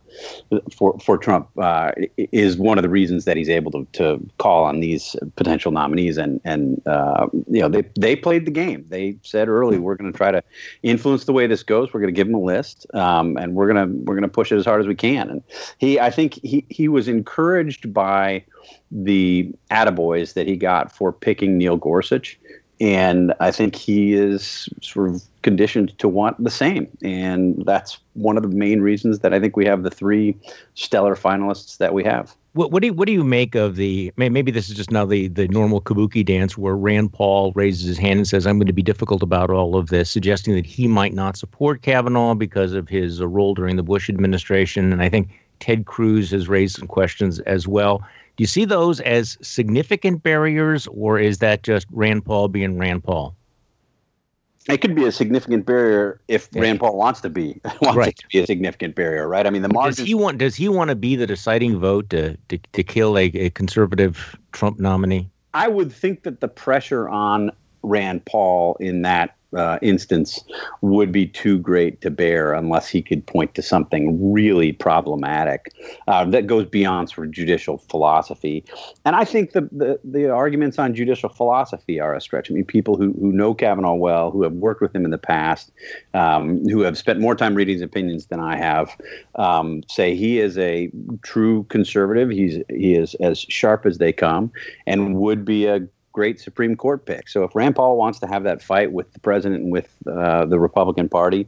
for 0.76 0.98
for 0.98 1.20
Trump 1.20 1.48
uh, 1.60 1.92
is 2.18 2.58
one 2.58 2.80
of 2.80 2.82
the 2.82 2.90
reasons 2.90 3.26
that 3.26 3.38
he's 3.38 3.48
able 3.48 3.70
to, 3.74 3.88
to 3.92 4.28
call 4.40 4.64
on 4.64 4.80
these 4.80 5.16
potential 5.36 5.72
nominees. 5.72 6.18
And 6.18 6.42
and 6.46 6.82
uh, 6.88 7.28
you 7.48 7.62
know, 7.62 7.70
they 7.70 7.84
they 7.96 8.16
played 8.16 8.48
the 8.48 8.52
game. 8.52 8.86
They 8.90 9.18
said 9.22 9.50
early, 9.50 9.78
we're 9.78 9.96
going 9.96 10.12
to 10.12 10.18
try 10.18 10.32
to 10.32 10.44
influence 10.82 11.26
the 11.26 11.34
way 11.34 11.46
this 11.46 11.62
goes. 11.62 11.94
We're 11.94 12.00
going 12.00 12.12
to 12.12 12.20
give 12.20 12.28
him 12.28 12.34
a 12.34 12.42
list, 12.42 12.88
um, 12.96 13.38
and 13.38 13.54
we're 13.54 13.68
gonna 13.68 13.86
we're 13.86 14.16
gonna 14.16 14.28
push 14.28 14.52
it 14.52 14.58
as 14.58 14.66
hard 14.66 14.82
as 14.82 14.88
we 14.88 14.96
can. 14.96 15.30
And 15.30 15.44
he, 15.78 16.00
I 16.00 16.10
think 16.10 16.40
he 16.42 16.66
he 16.70 16.88
was 16.88 17.08
encouraged 17.08 17.94
by 17.94 18.44
the 18.92 19.54
attaboys 19.70 20.34
that 20.34 20.48
he 20.48 20.56
got 20.56 20.92
for 20.92 21.12
picking 21.12 21.58
Neil 21.58 21.78
Gorsuch 21.78 22.40
and 22.84 23.34
I 23.40 23.50
think 23.50 23.76
he 23.76 24.14
is 24.14 24.68
sort 24.82 25.10
of 25.10 25.24
conditioned 25.42 25.98
to 26.00 26.10
want 26.10 26.44
the 26.44 26.50
same. 26.50 26.90
And 27.02 27.64
that's 27.66 27.98
one 28.12 28.36
of 28.36 28.44
the 28.44 28.50
main 28.50 28.82
reasons 28.82 29.20
that 29.20 29.34
I 29.34 29.40
think 29.40 29.56
we 29.56 29.66
have 29.66 29.84
the 29.84 29.90
three 29.90 30.36
stellar 30.76 31.16
finalists 31.16 31.78
that 31.78 31.94
we 31.94 32.04
have. 32.04 32.36
What, 32.52 32.72
what 32.72 32.82
do 32.82 32.88
you 32.88 32.94
what 32.94 33.08
do 33.08 33.14
you 33.14 33.24
make 33.24 33.56
of 33.56 33.78
the 33.78 34.12
maybe 34.18 34.52
this 34.52 34.70
is 34.70 34.76
just 34.76 34.92
now 34.92 35.06
the 35.06 35.30
the 35.30 35.48
normal 35.48 35.82
kabuki 35.82 36.26
dance 36.26 36.58
where 36.58 36.76
Rand 36.76 37.14
Paul 37.14 37.54
raises 37.54 37.88
his 37.88 37.98
hand 37.98 38.20
and 38.20 38.28
says 38.28 38.46
I'm 38.46 38.58
going 38.58 38.68
to 38.68 38.74
be 38.74 38.84
difficult 38.84 39.24
about 39.24 39.50
all 39.50 39.76
of 39.78 39.88
this, 39.88 40.12
suggesting 40.12 40.54
that 40.56 40.66
he 40.66 40.88
might 40.88 41.14
not 41.14 41.38
support 41.38 41.82
Kavanaugh 41.82 42.36
because 42.36 42.74
of 42.74 42.90
his 42.90 43.22
uh, 43.22 43.28
role 43.28 43.56
during 43.56 43.78
the 43.78 43.82
Bush 43.82 44.08
administration, 44.08 44.92
and 44.92 45.02
I 45.02 45.10
think 45.10 45.30
Ted 45.62 45.86
Cruz 45.86 46.30
has 46.32 46.50
raised 46.50 46.76
some 46.76 46.88
questions 46.88 47.40
as 47.40 47.68
well. 47.68 48.06
Do 48.36 48.42
you 48.42 48.48
see 48.48 48.66
those 48.66 49.00
as 49.02 49.38
significant 49.42 50.24
barriers, 50.24 50.88
or 50.88 51.20
is 51.20 51.38
that 51.38 51.64
just 51.64 51.86
Rand 51.92 52.26
Paul 52.26 52.48
being 52.48 52.80
Rand 52.80 53.04
Paul? 53.04 53.36
It 54.68 54.78
could 54.80 54.96
be 54.96 55.06
a 55.06 55.12
significant 55.12 55.66
barrier 55.66 56.22
if 56.28 56.48
yeah. 56.52 56.62
Rand 56.62 56.80
Paul 56.80 56.98
wants 56.98 57.22
to 57.22 57.30
be 57.30 57.60
wants 57.82 57.98
right. 57.98 58.16
to 58.16 58.28
be 58.30 58.40
a 58.40 58.48
significant 58.48 58.96
barrier, 58.96 59.28
right? 59.28 59.46
I 59.46 59.50
mean, 59.50 59.62
the 59.62 59.70
margins. 59.70 59.98
Does 59.98 60.08
he 60.08 60.16
want? 60.16 60.38
Does 60.38 60.56
he 60.56 60.70
want 60.70 60.90
to 60.90 60.96
be 60.96 61.16
the 61.16 61.28
deciding 61.28 61.80
vote 61.80 62.10
to 62.12 62.38
to, 62.50 62.58
to 62.58 62.84
kill 62.84 63.18
a, 63.18 63.26
a 63.26 63.50
conservative 63.52 64.38
Trump 64.52 64.80
nominee? 64.80 65.30
I 65.54 65.68
would 65.68 65.92
think 65.92 66.24
that 66.24 66.40
the 66.40 66.48
pressure 66.48 67.08
on 67.10 67.52
Rand 67.84 68.26
Paul 68.26 68.76
in 68.80 69.04
that 69.04 69.36
uh, 69.56 69.80
instance 69.82 70.44
would 70.82 71.12
be 71.12 71.28
too 71.28 71.60
great 71.60 72.02
to 72.02 72.10
bear 72.10 72.54
unless 72.54 72.88
he 72.88 73.02
could 73.02 73.26
point 73.26 73.56
to 73.56 73.62
something 73.62 74.34
really 74.34 74.72
problematic 74.72 75.74
uh, 76.08 76.26
that 76.26 76.48
goes 76.48 76.66
beyond 76.66 77.10
sort 77.10 77.28
of 77.28 77.34
judicial 77.34 77.78
philosophy. 77.78 78.64
And 79.06 79.16
I 79.16 79.26
think 79.26 79.52
the, 79.52 79.62
the, 79.72 80.00
the 80.04 80.30
arguments 80.30 80.80
on 80.80 80.94
judicial 80.94 81.30
philosophy 81.30 82.00
are 82.00 82.16
a 82.16 82.22
stretch. 82.22 82.50
I 82.50 82.54
mean, 82.54 82.66
people 82.66 82.98
who, 82.98 83.14
who 83.14 83.32
know 83.32 83.54
Kavanaugh 83.54 83.96
well, 83.96 84.32
who 84.32 84.44
have 84.44 84.54
worked 84.54 84.82
with 84.82 84.96
him 84.96 85.06
in 85.06 85.12
the 85.12 85.18
past, 85.18 85.72
um, 86.14 86.68
who 86.68 86.82
have 86.82 86.98
spent 86.98 87.20
more 87.20 87.36
time 87.36 87.56
reading 87.56 87.74
his 87.74 87.82
opinions 87.82 88.28
than 88.28 88.40
I 88.40 88.56
have, 88.56 88.96
um, 89.36 89.84
say 89.88 90.16
he 90.16 90.40
is 90.40 90.58
a 90.58 90.92
true 91.22 91.64
conservative. 91.70 92.30
He's 92.30 92.62
he 92.70 92.96
is 92.96 93.16
as 93.16 93.40
sharp 93.40 93.86
as 93.86 93.98
they 93.98 94.14
come, 94.14 94.52
and 94.86 95.16
would 95.16 95.46
be 95.46 95.66
a 95.66 95.80
great 96.14 96.40
Supreme 96.40 96.76
Court 96.76 97.06
pick. 97.06 97.28
So 97.28 97.44
if 97.44 97.54
Rand 97.56 97.76
Paul 97.76 97.98
wants 97.98 98.20
to 98.20 98.28
have 98.28 98.44
that 98.44 98.62
fight 98.62 98.94
with 98.94 99.12
the 99.12 99.20
president 99.20 99.64
and 99.64 99.72
with 99.72 99.90
uh, 100.08 100.46
the 100.46 100.60
Republican 100.60 101.10
Party, 101.10 101.48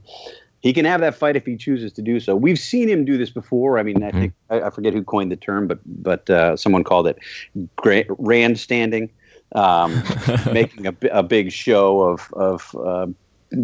he 0.62 0.74
can 0.74 0.84
have 0.86 1.00
that 1.02 1.14
fight 1.14 1.36
if 1.36 1.46
he 1.46 1.56
chooses 1.56 1.94
to 1.94 2.02
do 2.02 2.20
so. 2.20 2.36
We've 2.36 2.60
seen 2.60 2.90
him 2.90 3.06
do 3.06 3.18
this 3.18 3.30
before. 3.30 3.78
I 3.78 3.84
mean, 3.84 4.04
I 4.04 4.10
mm-hmm. 4.10 4.20
think 4.20 4.34
I, 4.50 4.62
I 4.62 4.70
forget 4.72 4.94
who 4.94 5.04
coined 5.04 5.32
the 5.32 5.36
term, 5.36 5.68
but 5.68 5.80
but 5.86 6.28
uh, 6.30 6.58
someone 6.58 6.84
called 6.84 7.08
it 7.08 7.20
Rand 8.10 8.60
standing, 8.60 9.12
um, 9.54 10.04
making 10.52 10.88
a, 10.88 10.96
a 11.12 11.22
big 11.22 11.52
show 11.52 12.02
of 12.02 12.34
of 12.34 12.76
uh, 12.84 13.06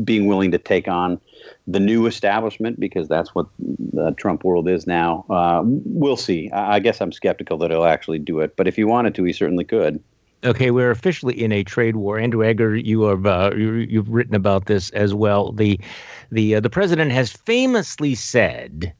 being 0.03 0.27
willing 0.27 0.51
to 0.51 0.59
take 0.59 0.87
on 0.87 1.19
the 1.65 1.79
new 1.79 2.05
establishment 2.05 2.79
because 2.79 3.07
that's 3.07 3.33
what 3.33 3.47
the 3.57 4.11
Trump 4.17 4.43
world 4.43 4.69
is 4.69 4.85
now. 4.85 5.25
Uh, 5.27 5.63
we'll 5.65 6.15
see. 6.15 6.51
I, 6.51 6.75
I 6.75 6.79
guess 6.79 7.01
I'm 7.01 7.11
skeptical 7.11 7.57
that 7.59 7.71
he'll 7.71 7.85
actually 7.85 8.19
do 8.19 8.41
it, 8.41 8.55
but 8.55 8.67
if 8.67 8.75
he 8.75 8.83
wanted 8.83 9.15
to, 9.15 9.23
he 9.23 9.33
certainly 9.33 9.63
could. 9.63 10.03
Okay, 10.43 10.71
we're 10.71 10.89
officially 10.89 11.41
in 11.41 11.51
a 11.51 11.63
trade 11.63 11.95
war. 11.95 12.17
Andrew 12.17 12.43
Egger, 12.43 12.75
you 12.75 13.03
have 13.03 13.25
uh, 13.27 13.51
you, 13.55 13.99
have 13.99 14.09
written 14.09 14.33
about 14.33 14.65
this 14.65 14.89
as 14.91 15.13
well. 15.13 15.51
The 15.51 15.79
the 16.31 16.55
uh, 16.55 16.59
the 16.59 16.69
president 16.69 17.11
has 17.11 17.31
famously 17.31 18.15
said 18.15 18.91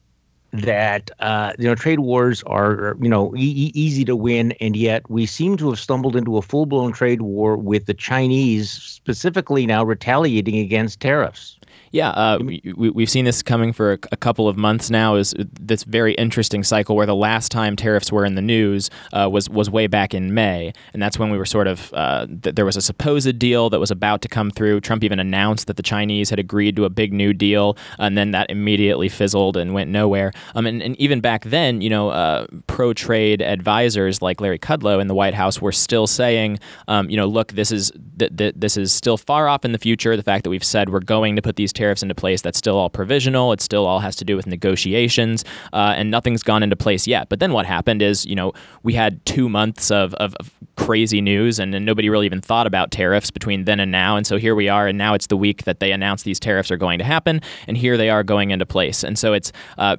that 0.52 1.10
uh, 1.18 1.52
you 1.58 1.66
know 1.66 1.74
trade 1.74 1.98
wars 1.98 2.44
are 2.44 2.96
you 3.00 3.08
know 3.08 3.34
e- 3.36 3.72
easy 3.74 4.04
to 4.04 4.14
win, 4.14 4.52
and 4.60 4.76
yet 4.76 5.08
we 5.10 5.26
seem 5.26 5.56
to 5.56 5.70
have 5.70 5.80
stumbled 5.80 6.14
into 6.14 6.36
a 6.36 6.42
full 6.42 6.66
blown 6.66 6.92
trade 6.92 7.22
war 7.22 7.56
with 7.56 7.86
the 7.86 7.94
Chinese 7.94 8.70
specifically 8.70 9.66
now 9.66 9.82
retaliating 9.82 10.58
against 10.58 11.00
tariffs. 11.00 11.58
Yeah, 11.92 12.08
uh, 12.08 12.38
we, 12.40 13.02
have 13.02 13.10
seen 13.10 13.26
this 13.26 13.42
coming 13.42 13.74
for 13.74 13.92
a, 13.92 13.98
a, 14.12 14.16
couple 14.16 14.48
of 14.48 14.56
months 14.56 14.88
now. 14.88 15.16
Is 15.16 15.34
this 15.38 15.84
very 15.84 16.14
interesting 16.14 16.64
cycle 16.64 16.96
where 16.96 17.04
the 17.04 17.14
last 17.14 17.52
time 17.52 17.76
tariffs 17.76 18.10
were 18.10 18.24
in 18.24 18.34
the 18.34 18.40
news 18.40 18.88
uh, 19.12 19.28
was 19.30 19.50
was 19.50 19.68
way 19.68 19.88
back 19.88 20.14
in 20.14 20.32
May, 20.32 20.72
and 20.94 21.02
that's 21.02 21.18
when 21.18 21.30
we 21.30 21.36
were 21.36 21.44
sort 21.44 21.66
of 21.66 21.92
uh, 21.92 22.26
th- 22.26 22.54
there 22.54 22.64
was 22.64 22.78
a 22.78 22.80
supposed 22.80 23.38
deal 23.38 23.68
that 23.68 23.78
was 23.78 23.90
about 23.90 24.22
to 24.22 24.28
come 24.28 24.50
through. 24.50 24.80
Trump 24.80 25.04
even 25.04 25.20
announced 25.20 25.66
that 25.66 25.76
the 25.76 25.82
Chinese 25.82 26.30
had 26.30 26.38
agreed 26.38 26.76
to 26.76 26.86
a 26.86 26.90
big 26.90 27.12
new 27.12 27.34
deal, 27.34 27.76
and 27.98 28.16
then 28.16 28.30
that 28.30 28.50
immediately 28.50 29.10
fizzled 29.10 29.58
and 29.58 29.74
went 29.74 29.90
nowhere. 29.90 30.32
Um, 30.54 30.64
and, 30.64 30.82
and 30.82 30.96
even 30.98 31.20
back 31.20 31.44
then, 31.44 31.82
you 31.82 31.90
know, 31.90 32.08
uh, 32.08 32.46
pro 32.68 32.94
trade 32.94 33.42
advisors 33.42 34.22
like 34.22 34.40
Larry 34.40 34.58
Kudlow 34.58 34.98
in 34.98 35.08
the 35.08 35.14
White 35.14 35.34
House 35.34 35.60
were 35.60 35.72
still 35.72 36.06
saying, 36.06 36.58
um, 36.88 37.10
you 37.10 37.18
know, 37.18 37.26
look, 37.26 37.52
this 37.52 37.70
is 37.70 37.92
th- 38.18 38.34
th- 38.34 38.54
this 38.56 38.78
is 38.78 38.94
still 38.94 39.18
far 39.18 39.46
off 39.46 39.66
in 39.66 39.72
the 39.72 39.78
future. 39.78 40.16
The 40.16 40.22
fact 40.22 40.44
that 40.44 40.50
we've 40.50 40.64
said 40.64 40.88
we're 40.88 41.00
going 41.00 41.36
to 41.36 41.42
put 41.42 41.56
these 41.56 41.70
tariffs 41.70 41.81
into 41.90 42.14
place. 42.14 42.42
That's 42.42 42.58
still 42.58 42.76
all 42.76 42.90
provisional. 42.90 43.52
It 43.52 43.60
still 43.60 43.86
all 43.86 44.00
has 44.00 44.14
to 44.16 44.24
do 44.24 44.36
with 44.36 44.46
negotiations, 44.46 45.44
uh, 45.72 45.94
and 45.96 46.10
nothing's 46.10 46.42
gone 46.42 46.62
into 46.62 46.76
place 46.76 47.06
yet. 47.06 47.28
But 47.28 47.40
then 47.40 47.52
what 47.52 47.66
happened 47.66 48.02
is, 48.02 48.24
you 48.26 48.34
know, 48.34 48.52
we 48.82 48.94
had 48.94 49.24
two 49.26 49.48
months 49.48 49.90
of, 49.90 50.14
of, 50.14 50.34
of 50.36 50.50
crazy 50.76 51.20
news, 51.20 51.58
and, 51.58 51.74
and, 51.74 51.84
nobody 51.84 52.08
really 52.08 52.26
even 52.26 52.40
thought 52.40 52.66
about 52.66 52.90
tariffs 52.90 53.30
between 53.30 53.64
then 53.64 53.80
and 53.80 53.90
now. 53.90 54.16
And 54.16 54.26
so 54.26 54.36
here 54.36 54.54
we 54.54 54.68
are, 54.68 54.86
and 54.86 54.96
now 54.96 55.14
it's 55.14 55.26
the 55.26 55.36
week 55.36 55.64
that 55.64 55.80
they 55.80 55.92
announced 55.92 56.24
these 56.24 56.40
tariffs 56.40 56.70
are 56.70 56.76
going 56.76 56.98
to 56.98 57.04
happen, 57.04 57.40
and 57.66 57.76
here 57.76 57.96
they 57.96 58.08
are 58.08 58.22
going 58.22 58.50
into 58.50 58.64
place. 58.64 59.02
And 59.02 59.18
so 59.18 59.32
it's 59.32 59.52
uh, 59.78 59.96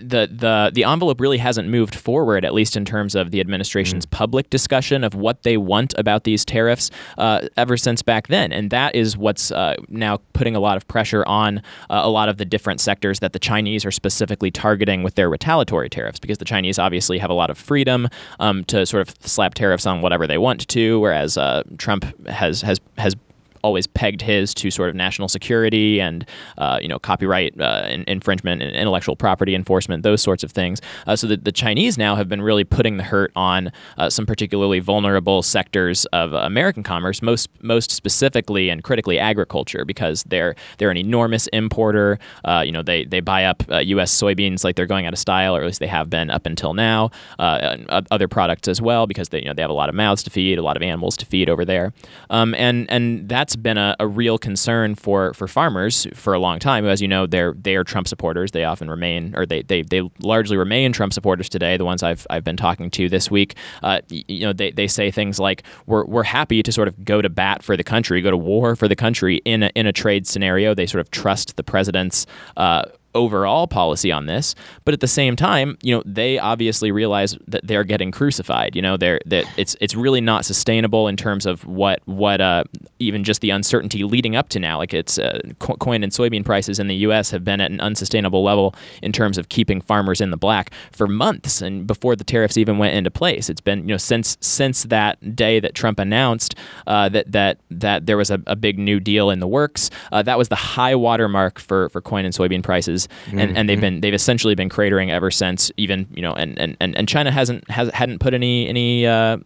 the 0.00 0.28
the 0.30 0.70
the 0.74 0.84
envelope 0.84 1.20
really 1.20 1.38
hasn't 1.38 1.68
moved 1.68 1.94
forward, 1.94 2.44
at 2.44 2.54
least 2.54 2.76
in 2.76 2.84
terms 2.84 3.14
of 3.14 3.30
the 3.30 3.40
administration's 3.40 4.06
mm-hmm. 4.06 4.16
public 4.16 4.50
discussion 4.50 5.04
of 5.04 5.14
what 5.14 5.42
they 5.42 5.56
want 5.56 5.94
about 5.98 6.24
these 6.24 6.44
tariffs 6.44 6.90
uh, 7.18 7.48
ever 7.56 7.76
since 7.76 8.02
back 8.02 8.28
then. 8.28 8.52
And 8.52 8.70
that 8.70 8.94
is 8.94 9.16
what's 9.16 9.50
uh, 9.50 9.76
now 9.88 10.18
putting 10.32 10.56
a 10.56 10.60
lot 10.60 10.76
of 10.76 10.86
pressure 10.88 11.21
on 11.28 11.58
uh, 11.90 12.00
a 12.02 12.08
lot 12.08 12.28
of 12.28 12.36
the 12.36 12.44
different 12.44 12.80
sectors 12.80 13.20
that 13.20 13.32
the 13.32 13.38
Chinese 13.38 13.84
are 13.84 13.90
specifically 13.90 14.50
targeting 14.50 15.02
with 15.02 15.14
their 15.14 15.28
retaliatory 15.28 15.88
tariffs, 15.88 16.18
because 16.18 16.38
the 16.38 16.44
Chinese 16.44 16.78
obviously 16.78 17.18
have 17.18 17.30
a 17.30 17.34
lot 17.34 17.50
of 17.50 17.58
freedom 17.58 18.08
um, 18.40 18.64
to 18.64 18.86
sort 18.86 19.06
of 19.06 19.14
slap 19.20 19.54
tariffs 19.54 19.86
on 19.86 20.02
whatever 20.02 20.26
they 20.26 20.38
want 20.38 20.66
to, 20.68 21.00
whereas 21.00 21.36
uh, 21.36 21.62
Trump 21.78 22.04
has 22.26 22.62
has 22.62 22.80
has 22.98 23.16
always 23.62 23.86
pegged 23.86 24.22
his 24.22 24.54
to 24.54 24.70
sort 24.70 24.88
of 24.88 24.94
national 24.94 25.28
security 25.28 26.00
and 26.00 26.26
uh, 26.58 26.78
you 26.80 26.88
know 26.88 26.98
copyright 26.98 27.58
uh, 27.60 27.86
infringement 28.06 28.62
and 28.62 28.74
intellectual 28.74 29.16
property 29.16 29.54
enforcement, 29.54 30.02
those 30.02 30.22
sorts 30.22 30.44
of 30.44 30.52
things. 30.52 30.80
Uh, 31.06 31.16
so 31.16 31.26
the, 31.26 31.36
the 31.36 31.52
Chinese 31.52 31.96
now 31.98 32.14
have 32.16 32.28
been 32.28 32.42
really 32.42 32.64
putting 32.64 32.96
the 32.96 33.02
hurt 33.02 33.32
on 33.36 33.72
uh, 33.98 34.10
some 34.10 34.26
particularly 34.26 34.80
vulnerable 34.80 35.42
sectors 35.42 36.04
of 36.06 36.32
American 36.32 36.82
commerce, 36.82 37.22
most 37.22 37.48
most 37.62 37.90
specifically 37.90 38.68
and 38.68 38.82
critically 38.82 39.18
agriculture, 39.18 39.84
because 39.84 40.22
they're 40.24 40.54
they're 40.78 40.90
an 40.90 40.96
enormous 40.96 41.46
importer. 41.48 42.18
Uh, 42.44 42.62
you 42.64 42.72
know 42.72 42.82
they 42.82 43.04
they 43.04 43.20
buy 43.20 43.44
up 43.44 43.62
U.S. 43.68 44.22
Uh, 44.22 44.26
soybeans 44.26 44.64
like 44.64 44.76
they're 44.76 44.86
going 44.86 45.06
out 45.06 45.12
of 45.12 45.18
style, 45.18 45.56
or 45.56 45.60
at 45.60 45.66
least 45.66 45.80
they 45.80 45.86
have 45.86 46.10
been 46.10 46.30
up 46.30 46.46
until 46.46 46.74
now. 46.74 47.10
other 47.38 48.28
products 48.28 48.68
as 48.68 48.80
well, 48.80 49.06
because 49.06 49.28
they 49.30 49.40
you 49.40 49.46
know 49.46 49.54
they 49.54 49.62
have 49.62 49.70
a 49.70 49.74
lot 49.74 49.88
of 49.88 49.94
mouths 49.94 50.22
to 50.22 50.30
feed, 50.30 50.58
a 50.58 50.62
lot 50.62 50.76
of 50.76 50.82
animals 50.82 51.16
to 51.16 51.26
feed 51.26 51.48
over 51.48 51.64
there, 51.64 51.92
um, 52.30 52.54
and 52.54 52.90
and 52.90 53.28
that's 53.28 53.51
that's 53.52 53.62
been 53.62 53.76
a, 53.76 53.94
a, 54.00 54.06
real 54.06 54.38
concern 54.38 54.94
for, 54.94 55.34
for 55.34 55.46
farmers 55.46 56.06
for 56.14 56.32
a 56.32 56.38
long 56.38 56.58
time. 56.58 56.86
As 56.86 57.02
you 57.02 57.08
know, 57.08 57.26
they're 57.26 57.54
they 57.54 57.76
are 57.76 57.84
Trump 57.84 58.08
supporters. 58.08 58.52
They 58.52 58.64
often 58.64 58.88
remain, 58.88 59.34
or 59.36 59.44
they, 59.44 59.62
they, 59.62 59.82
they 59.82 60.08
largely 60.20 60.56
remain 60.56 60.92
Trump 60.92 61.12
supporters 61.12 61.48
today. 61.48 61.76
The 61.76 61.84
ones 61.84 62.02
I've, 62.02 62.26
I've 62.30 62.44
been 62.44 62.56
talking 62.56 62.90
to 62.92 63.08
this 63.08 63.30
week, 63.30 63.56
uh, 63.82 64.00
you 64.08 64.46
know, 64.46 64.52
they, 64.54 64.70
they 64.70 64.86
say 64.86 65.10
things 65.10 65.38
like 65.38 65.64
we're, 65.86 66.04
we're 66.04 66.22
happy 66.22 66.62
to 66.62 66.72
sort 66.72 66.88
of 66.88 67.04
go 67.04 67.20
to 67.20 67.28
bat 67.28 67.62
for 67.62 67.76
the 67.76 67.84
country, 67.84 68.22
go 68.22 68.30
to 68.30 68.36
war 68.36 68.74
for 68.74 68.88
the 68.88 68.96
country 68.96 69.42
in 69.44 69.64
a, 69.64 69.70
in 69.74 69.86
a 69.86 69.92
trade 69.92 70.26
scenario. 70.26 70.74
They 70.74 70.86
sort 70.86 71.00
of 71.00 71.10
trust 71.10 71.56
the 71.56 71.62
president's 71.62 72.26
uh, 72.56 72.84
overall 73.14 73.66
policy 73.66 74.10
on 74.10 74.26
this. 74.26 74.54
But 74.84 74.94
at 74.94 75.00
the 75.00 75.08
same 75.08 75.36
time, 75.36 75.78
you 75.82 75.94
know, 75.94 76.02
they 76.06 76.38
obviously 76.38 76.90
realize 76.90 77.36
that 77.48 77.66
they're 77.66 77.84
getting 77.84 78.10
crucified. 78.10 78.74
You 78.76 78.82
know, 78.82 78.96
they're 78.96 79.20
that 79.26 79.44
it's 79.56 79.76
it's 79.80 79.94
really 79.94 80.20
not 80.20 80.44
sustainable 80.44 81.08
in 81.08 81.16
terms 81.16 81.46
of 81.46 81.64
what 81.66 82.00
what 82.06 82.40
uh, 82.40 82.64
even 82.98 83.24
just 83.24 83.40
the 83.40 83.50
uncertainty 83.50 84.04
leading 84.04 84.36
up 84.36 84.48
to 84.50 84.60
now. 84.60 84.78
Like 84.78 84.94
it's 84.94 85.18
uh, 85.18 85.40
corn 85.58 86.02
and 86.02 86.12
soybean 86.12 86.44
prices 86.44 86.78
in 86.78 86.88
the 86.88 86.96
U.S. 86.96 87.30
have 87.30 87.44
been 87.44 87.60
at 87.60 87.70
an 87.70 87.80
unsustainable 87.80 88.42
level 88.42 88.74
in 89.02 89.12
terms 89.12 89.38
of 89.38 89.48
keeping 89.48 89.80
farmers 89.80 90.20
in 90.20 90.30
the 90.30 90.36
black 90.36 90.72
for 90.92 91.06
months 91.06 91.60
and 91.60 91.86
before 91.86 92.16
the 92.16 92.24
tariffs 92.24 92.56
even 92.56 92.78
went 92.78 92.94
into 92.94 93.10
place. 93.10 93.48
It's 93.50 93.60
been 93.60 93.80
you 93.80 93.94
know 93.94 93.96
since 93.96 94.36
since 94.40 94.84
that 94.84 95.36
day 95.36 95.60
that 95.60 95.74
Trump 95.74 95.98
announced 95.98 96.54
uh, 96.86 97.08
that 97.10 97.30
that 97.32 97.58
that 97.70 98.06
there 98.06 98.16
was 98.16 98.30
a, 98.30 98.40
a, 98.46 98.56
big 98.56 98.78
new 98.78 99.00
deal 99.00 99.30
in 99.30 99.40
the 99.40 99.48
works. 99.48 99.90
Uh, 100.12 100.22
that 100.22 100.38
was 100.38 100.48
the 100.48 100.56
high 100.56 100.94
watermark 100.94 101.58
for 101.58 101.88
for 101.88 102.00
corn 102.00 102.24
and 102.24 102.34
soybean 102.34 102.62
prices, 102.62 103.01
mm-hmm. 103.06 103.38
and, 103.38 103.56
and 103.56 103.68
they've 103.68 103.80
been 103.80 104.00
they've 104.00 104.14
essentially 104.14 104.54
been 104.54 104.68
cratering 104.68 105.10
ever 105.10 105.30
since. 105.30 105.70
Even 105.76 106.06
you 106.12 106.22
know, 106.22 106.32
and 106.32 106.58
and, 106.58 106.76
and 106.80 107.08
China 107.08 107.30
hasn't 107.30 107.68
has 107.70 107.88
hadn't 107.90 108.18
put 108.18 108.34
any 108.34 108.68
any 108.68 109.06
uh, 109.06 109.38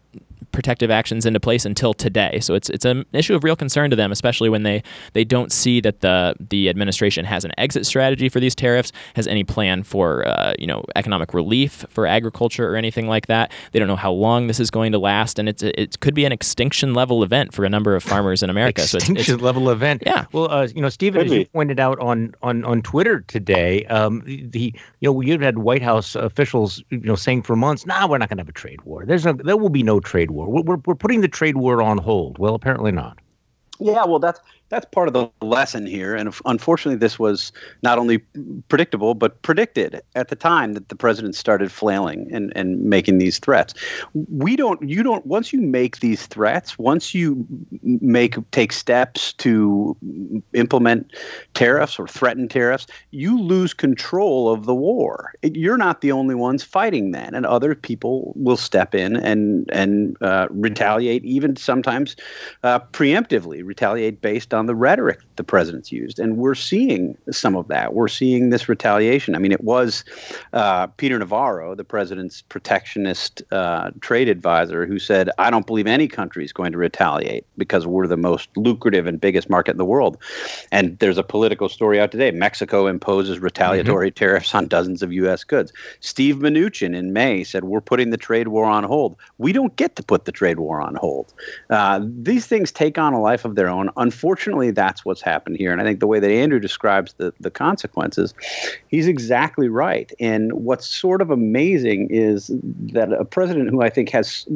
protective 0.56 0.90
actions 0.90 1.26
into 1.26 1.38
place 1.38 1.66
until 1.66 1.92
today. 1.92 2.40
So 2.40 2.54
it's 2.54 2.70
it's 2.70 2.86
an 2.86 3.04
issue 3.12 3.34
of 3.34 3.44
real 3.44 3.54
concern 3.54 3.90
to 3.90 3.96
them, 3.96 4.10
especially 4.10 4.48
when 4.48 4.62
they 4.62 4.82
they 5.12 5.22
don't 5.22 5.52
see 5.52 5.82
that 5.82 6.00
the 6.00 6.34
the 6.40 6.70
administration 6.70 7.26
has 7.26 7.44
an 7.44 7.52
exit 7.58 7.84
strategy 7.84 8.30
for 8.30 8.40
these 8.40 8.54
tariffs, 8.54 8.90
has 9.16 9.28
any 9.28 9.44
plan 9.44 9.82
for 9.82 10.26
uh, 10.26 10.54
you 10.58 10.66
know 10.66 10.82
economic 10.96 11.34
relief 11.34 11.84
for 11.90 12.06
agriculture 12.06 12.66
or 12.72 12.76
anything 12.76 13.06
like 13.06 13.26
that. 13.26 13.52
They 13.72 13.78
don't 13.78 13.86
know 13.86 13.96
how 13.96 14.12
long 14.12 14.46
this 14.46 14.58
is 14.58 14.70
going 14.70 14.92
to 14.92 14.98
last, 14.98 15.38
and 15.38 15.46
it's 15.46 15.62
it 15.62 16.00
could 16.00 16.14
be 16.14 16.24
an 16.24 16.32
extinction 16.32 16.94
level 16.94 17.22
event 17.22 17.52
for 17.52 17.66
a 17.66 17.68
number 17.68 17.94
of 17.94 18.02
farmers 18.02 18.42
in 18.42 18.48
America. 18.48 18.82
extinction 18.82 19.16
so 19.16 19.20
it's, 19.20 19.28
it's, 19.28 19.42
level 19.42 19.68
event. 19.68 20.04
Yeah. 20.06 20.24
Well, 20.32 20.50
uh, 20.50 20.68
you 20.74 20.80
know, 20.80 20.88
Stephen, 20.88 21.20
as 21.20 21.30
you 21.30 21.44
pointed 21.44 21.78
out 21.78 22.00
on 22.00 22.34
on 22.42 22.64
on 22.64 22.80
Twitter 22.80 23.20
today, 23.20 23.84
um, 23.86 24.22
the 24.26 24.72
you 25.00 25.06
know 25.06 25.12
we've 25.12 25.38
had 25.38 25.58
White 25.58 25.82
House 25.82 26.14
officials 26.14 26.82
you 26.88 27.00
know 27.00 27.14
saying 27.14 27.42
for 27.42 27.56
months, 27.56 27.84
nah, 27.84 28.06
we're 28.08 28.16
not 28.16 28.30
going 28.30 28.38
to 28.38 28.42
have 28.42 28.48
a 28.48 28.52
trade 28.52 28.80
war. 28.82 29.04
There's 29.04 29.26
no 29.26 29.34
there 29.34 29.58
will 29.58 29.68
be 29.68 29.82
no 29.82 30.00
trade 30.00 30.30
war. 30.30 30.45
We're, 30.46 30.62
we're, 30.62 30.80
we're 30.86 30.94
putting 30.94 31.20
the 31.20 31.28
trade 31.28 31.56
war 31.56 31.82
on 31.82 31.98
hold. 31.98 32.38
Well, 32.38 32.54
apparently 32.54 32.92
not. 32.92 33.18
Yeah, 33.78 34.04
well, 34.04 34.18
that's 34.18 34.40
that's 34.68 34.86
part 34.86 35.06
of 35.08 35.14
the 35.14 35.28
lesson 35.44 35.86
here. 35.86 36.14
And 36.14 36.34
unfortunately, 36.44 36.98
this 36.98 37.18
was 37.18 37.52
not 37.82 37.98
only 37.98 38.18
predictable, 38.68 39.14
but 39.14 39.40
predicted 39.42 40.02
at 40.14 40.28
the 40.28 40.36
time 40.36 40.72
that 40.72 40.88
the 40.88 40.96
president 40.96 41.36
started 41.36 41.70
flailing 41.70 42.28
and, 42.32 42.52
and 42.56 42.82
making 42.82 43.18
these 43.18 43.38
threats. 43.38 43.74
We 44.12 44.56
don't, 44.56 44.82
you 44.88 45.02
don't, 45.02 45.24
once 45.26 45.52
you 45.52 45.60
make 45.60 46.00
these 46.00 46.26
threats, 46.26 46.78
once 46.78 47.14
you 47.14 47.46
make, 47.82 48.36
take 48.50 48.72
steps 48.72 49.32
to 49.34 49.96
implement 50.52 51.12
tariffs 51.54 51.98
or 51.98 52.08
threaten 52.08 52.48
tariffs, 52.48 52.86
you 53.12 53.40
lose 53.40 53.72
control 53.72 54.52
of 54.52 54.66
the 54.66 54.74
war. 54.74 55.32
You're 55.42 55.78
not 55.78 56.00
the 56.00 56.10
only 56.10 56.34
ones 56.34 56.64
fighting 56.64 57.12
then, 57.12 57.34
and 57.34 57.46
other 57.46 57.74
people 57.74 58.32
will 58.34 58.56
step 58.56 58.94
in 58.94 59.16
and, 59.16 59.70
and 59.72 60.16
uh, 60.20 60.48
retaliate, 60.50 61.24
even 61.24 61.54
sometimes 61.54 62.16
uh, 62.64 62.80
preemptively 62.80 63.64
retaliate 63.64 64.20
based 64.20 64.52
on 64.52 64.55
the 64.64 64.74
rhetoric 64.74 65.20
the 65.36 65.44
president's 65.44 65.92
used. 65.92 66.18
And 66.18 66.38
we're 66.38 66.54
seeing 66.54 67.16
some 67.30 67.56
of 67.56 67.68
that. 67.68 67.92
We're 67.92 68.08
seeing 68.08 68.50
this 68.50 68.68
retaliation. 68.68 69.34
I 69.34 69.38
mean, 69.38 69.52
it 69.52 69.62
was 69.62 70.04
uh, 70.52 70.86
Peter 70.86 71.18
Navarro, 71.18 71.74
the 71.74 71.84
president's 71.84 72.40
protectionist 72.42 73.42
uh, 73.52 73.90
trade 74.00 74.28
advisor, 74.28 74.86
who 74.86 74.98
said, 74.98 75.30
I 75.38 75.50
don't 75.50 75.66
believe 75.66 75.86
any 75.86 76.08
country 76.08 76.44
is 76.44 76.52
going 76.52 76.72
to 76.72 76.78
retaliate 76.78 77.44
because 77.58 77.86
we're 77.86 78.06
the 78.06 78.16
most 78.16 78.48
lucrative 78.56 79.06
and 79.06 79.20
biggest 79.20 79.50
market 79.50 79.72
in 79.72 79.76
the 79.76 79.84
world. 79.84 80.16
And 80.72 80.98
there's 80.98 81.18
a 81.18 81.22
Politico 81.22 81.68
story 81.68 82.00
out 82.00 82.10
today. 82.10 82.30
Mexico 82.30 82.86
imposes 82.86 83.38
retaliatory 83.38 84.10
mm-hmm. 84.10 84.24
tariffs 84.24 84.54
on 84.54 84.68
dozens 84.68 85.02
of 85.02 85.12
U.S. 85.12 85.44
goods. 85.44 85.72
Steve 86.00 86.36
Mnuchin 86.36 86.96
in 86.96 87.12
May 87.12 87.44
said, 87.44 87.64
We're 87.64 87.80
putting 87.80 88.10
the 88.10 88.16
trade 88.16 88.48
war 88.48 88.64
on 88.64 88.84
hold. 88.84 89.16
We 89.38 89.52
don't 89.52 89.76
get 89.76 89.96
to 89.96 90.02
put 90.02 90.24
the 90.24 90.32
trade 90.32 90.58
war 90.58 90.80
on 90.80 90.94
hold. 90.94 91.34
Uh, 91.68 92.00
these 92.02 92.46
things 92.46 92.72
take 92.72 92.96
on 92.96 93.12
a 93.12 93.20
life 93.20 93.44
of 93.44 93.54
their 93.54 93.68
own. 93.68 93.90
Unfortunately, 93.96 94.45
unfortunately, 94.46 94.70
that's 94.70 95.04
what's 95.04 95.22
happened 95.22 95.56
here. 95.56 95.72
And 95.72 95.80
I 95.80 95.84
think 95.84 95.98
the 95.98 96.06
way 96.06 96.20
that 96.20 96.30
Andrew 96.30 96.60
describes 96.60 97.14
the, 97.14 97.32
the 97.40 97.50
consequences, 97.50 98.32
he's 98.88 99.08
exactly 99.08 99.68
right. 99.68 100.12
And 100.20 100.52
what's 100.52 100.86
sort 100.86 101.20
of 101.20 101.30
amazing 101.30 102.08
is 102.10 102.50
that 102.92 103.12
a 103.12 103.24
president 103.24 103.70
who 103.70 103.82
I 103.82 103.90
think 103.90 104.10
has 104.10 104.46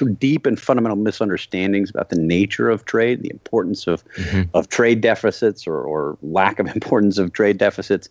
of 0.00 0.18
deep 0.18 0.44
and 0.44 0.58
fundamental 0.58 0.96
misunderstandings 0.96 1.90
about 1.90 2.10
the 2.10 2.18
nature 2.18 2.68
of 2.68 2.84
trade, 2.84 3.22
the 3.22 3.30
importance 3.30 3.86
of, 3.86 4.04
mm-hmm. 4.14 4.42
of 4.54 4.68
trade 4.68 5.02
deficits 5.02 5.66
or, 5.66 5.82
or 5.82 6.18
lack 6.22 6.58
of 6.58 6.66
importance 6.74 7.18
of 7.18 7.32
trade 7.32 7.58
deficits, 7.58 8.08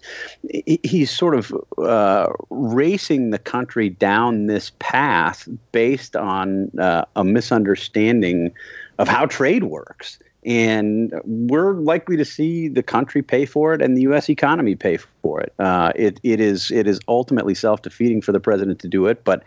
he's 0.83 1.11
sort 1.11 1.35
of 1.35 1.53
uh, 1.77 2.27
racing 2.49 3.31
the 3.31 3.39
country 3.39 3.89
down 3.89 4.45
this 4.45 4.71
path 4.79 5.49
based 5.73 6.15
on 6.15 6.71
uh, 6.79 7.03
a 7.17 7.25
misunderstanding 7.25 8.53
of 8.97 9.07
how 9.09 9.25
trade 9.25 9.65
works 9.65 10.19
and 10.47 11.13
we're 11.25 11.73
likely 11.73 12.15
to 12.15 12.23
see 12.23 12.69
the 12.69 12.81
country 12.81 13.21
pay 13.21 13.45
for 13.45 13.73
it 13.73 13.81
and 13.81 13.97
the 13.97 14.01
U.S. 14.03 14.29
economy 14.29 14.75
pay 14.75 14.95
for 15.27 15.41
it. 15.41 15.53
Uh, 15.59 15.91
it, 15.97 16.21
it 16.23 16.39
is 16.39 16.71
it 16.71 16.87
is 16.87 17.01
ultimately 17.09 17.53
self 17.53 17.81
defeating 17.81 18.21
for 18.21 18.31
the 18.31 18.39
president 18.39 18.79
to 18.79 18.87
do 18.87 19.07
it, 19.07 19.25
but 19.25 19.43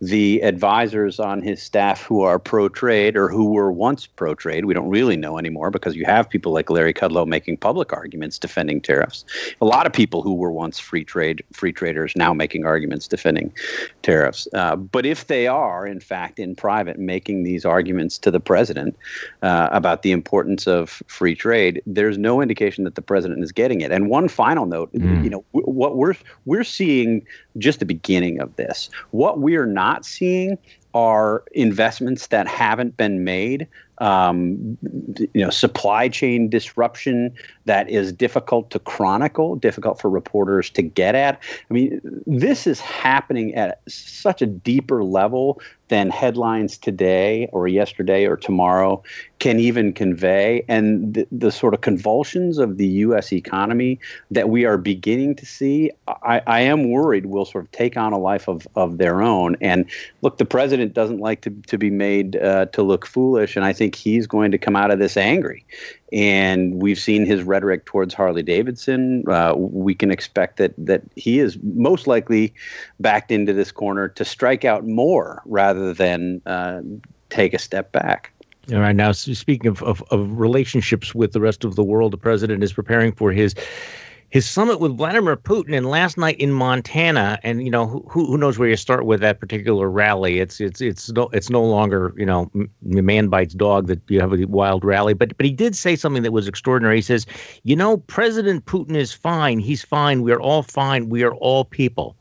the 0.00 0.40
advisors 0.42 1.18
on 1.18 1.42
his 1.42 1.60
staff 1.60 2.04
who 2.04 2.20
are 2.22 2.38
pro 2.38 2.68
trade 2.68 3.16
or 3.16 3.28
who 3.28 3.46
were 3.46 3.72
once 3.72 4.06
pro 4.06 4.36
trade, 4.36 4.64
we 4.64 4.74
don't 4.74 4.88
really 4.88 5.16
know 5.16 5.36
anymore 5.36 5.72
because 5.72 5.96
you 5.96 6.04
have 6.04 6.30
people 6.30 6.52
like 6.52 6.70
Larry 6.70 6.94
Kudlow 6.94 7.26
making 7.26 7.56
public 7.56 7.92
arguments 7.92 8.38
defending 8.38 8.80
tariffs. 8.80 9.24
A 9.60 9.64
lot 9.64 9.86
of 9.86 9.92
people 9.92 10.22
who 10.22 10.34
were 10.34 10.52
once 10.52 10.78
free 10.78 11.04
trade 11.04 11.42
free 11.52 11.72
traders 11.72 12.12
now 12.14 12.32
making 12.32 12.64
arguments 12.64 13.08
defending 13.08 13.52
tariffs. 14.02 14.46
Uh, 14.54 14.76
but 14.76 15.04
if 15.04 15.26
they 15.26 15.48
are 15.48 15.84
in 15.84 15.98
fact 15.98 16.38
in 16.38 16.54
private 16.54 16.96
making 17.00 17.42
these 17.42 17.64
arguments 17.64 18.18
to 18.18 18.30
the 18.30 18.40
president 18.40 18.96
uh, 19.42 19.68
about 19.72 20.02
the 20.02 20.12
importance 20.12 20.68
of 20.68 21.02
free 21.08 21.34
trade, 21.34 21.82
there's 21.86 22.18
no 22.18 22.40
indication 22.40 22.84
that 22.84 22.94
the 22.94 23.02
president 23.02 23.42
is 23.42 23.50
getting 23.50 23.80
it. 23.80 23.90
And 23.90 24.08
one 24.08 24.28
final 24.28 24.66
note. 24.66 24.92
Mm 24.92 25.23
you 25.24 25.30
know 25.30 25.44
what 25.52 25.96
we're 25.96 26.14
we're 26.44 26.64
seeing 26.64 27.26
just 27.58 27.78
the 27.80 27.86
beginning 27.86 28.40
of 28.40 28.54
this. 28.56 28.90
What 29.10 29.40
we 29.40 29.56
are 29.56 29.66
not 29.66 30.04
seeing 30.04 30.58
are 30.92 31.42
investments 31.52 32.28
that 32.28 32.46
haven't 32.46 32.96
been 32.96 33.24
made 33.24 33.66
um, 33.98 34.76
you 35.32 35.44
know, 35.44 35.50
supply 35.50 36.08
chain 36.08 36.48
disruption 36.48 37.32
that 37.64 37.88
is 37.88 38.12
difficult 38.12 38.70
to 38.70 38.78
chronicle, 38.78 39.56
difficult 39.56 40.00
for 40.00 40.10
reporters 40.10 40.70
to 40.70 40.82
get 40.82 41.14
at. 41.14 41.40
I 41.70 41.74
mean, 41.74 42.00
this 42.26 42.66
is 42.66 42.80
happening 42.80 43.54
at 43.54 43.80
such 43.88 44.42
a 44.42 44.46
deeper 44.46 45.04
level 45.04 45.60
than 45.94 46.10
headlines 46.10 46.76
today 46.76 47.48
or 47.52 47.68
yesterday 47.68 48.26
or 48.26 48.36
tomorrow 48.36 49.00
can 49.38 49.60
even 49.60 49.92
convey. 49.92 50.64
And 50.68 51.14
the, 51.14 51.26
the 51.30 51.52
sort 51.52 51.74
of 51.74 51.82
convulsions 51.82 52.58
of 52.58 52.78
the 52.78 52.86
U.S. 53.06 53.32
economy 53.32 54.00
that 54.30 54.48
we 54.48 54.64
are 54.64 54.76
beginning 54.76 55.36
to 55.36 55.46
see, 55.46 55.92
I, 56.08 56.42
I 56.46 56.60
am 56.60 56.90
worried 56.90 57.26
will 57.26 57.44
sort 57.44 57.64
of 57.64 57.70
take 57.70 57.96
on 57.96 58.12
a 58.12 58.18
life 58.18 58.48
of, 58.48 58.66
of 58.74 58.98
their 58.98 59.22
own. 59.22 59.56
And 59.60 59.86
look, 60.22 60.38
the 60.38 60.44
president 60.44 60.94
doesn't 60.94 61.18
like 61.18 61.42
to, 61.42 61.50
to 61.68 61.78
be 61.78 61.90
made 61.90 62.36
uh, 62.36 62.66
to 62.66 62.82
look 62.82 63.06
foolish. 63.06 63.54
And 63.54 63.64
I 63.64 63.72
think 63.72 63.84
think 63.84 63.94
he's 63.94 64.26
going 64.26 64.50
to 64.50 64.58
come 64.58 64.76
out 64.76 64.90
of 64.90 64.98
this 64.98 65.16
angry. 65.16 65.64
And 66.12 66.80
we've 66.82 66.98
seen 66.98 67.26
his 67.26 67.42
rhetoric 67.42 67.86
towards 67.86 68.14
Harley 68.14 68.42
Davidson. 68.42 69.24
Uh, 69.28 69.54
we 69.56 69.94
can 69.94 70.10
expect 70.10 70.58
that 70.58 70.72
that 70.78 71.02
he 71.16 71.40
is 71.40 71.58
most 71.62 72.06
likely 72.06 72.54
backed 73.00 73.32
into 73.32 73.52
this 73.52 73.72
corner 73.72 74.08
to 74.08 74.24
strike 74.24 74.64
out 74.64 74.86
more 74.86 75.42
rather 75.44 75.92
than 75.92 76.40
uh, 76.46 76.80
take 77.30 77.54
a 77.54 77.58
step 77.58 77.90
back. 77.90 78.32
All 78.72 78.80
right. 78.80 78.96
Now, 78.96 79.12
speaking 79.12 79.66
of, 79.66 79.82
of, 79.82 80.02
of 80.10 80.40
relationships 80.40 81.14
with 81.14 81.32
the 81.32 81.40
rest 81.40 81.64
of 81.64 81.76
the 81.76 81.84
world, 81.84 82.12
the 82.12 82.18
president 82.18 82.62
is 82.62 82.72
preparing 82.72 83.12
for 83.12 83.30
his 83.30 83.54
his 84.30 84.48
summit 84.48 84.80
with 84.80 84.96
Vladimir 84.96 85.36
Putin 85.36 85.76
and 85.76 85.86
last 85.86 86.18
night 86.18 86.36
in 86.38 86.52
Montana. 86.52 87.38
And 87.42 87.62
you 87.62 87.70
know, 87.70 87.86
who 87.86 88.26
who 88.26 88.36
knows 88.36 88.58
where 88.58 88.68
you 88.68 88.76
start 88.76 89.06
with 89.06 89.20
that 89.20 89.40
particular 89.40 89.88
rally? 89.88 90.40
It's 90.40 90.60
it's 90.60 90.80
it's 90.80 91.10
no 91.12 91.28
it's 91.32 91.50
no 91.50 91.62
longer 91.62 92.12
you 92.16 92.26
know 92.26 92.50
man 92.82 93.28
bites 93.28 93.54
dog 93.54 93.86
that 93.86 94.00
you 94.08 94.20
have 94.20 94.32
a 94.32 94.44
wild 94.46 94.84
rally. 94.84 95.14
But 95.14 95.36
but 95.36 95.46
he 95.46 95.52
did 95.52 95.76
say 95.76 95.96
something 95.96 96.22
that 96.22 96.32
was 96.32 96.48
extraordinary. 96.48 96.96
He 96.96 97.02
says, 97.02 97.26
you 97.62 97.76
know, 97.76 97.98
President 97.98 98.66
Putin 98.66 98.96
is 98.96 99.12
fine. 99.12 99.58
He's 99.58 99.84
fine. 99.84 100.22
We 100.22 100.32
are 100.32 100.40
all 100.40 100.62
fine. 100.62 101.08
We 101.08 101.22
are 101.22 101.34
all 101.34 101.64
people. 101.64 102.16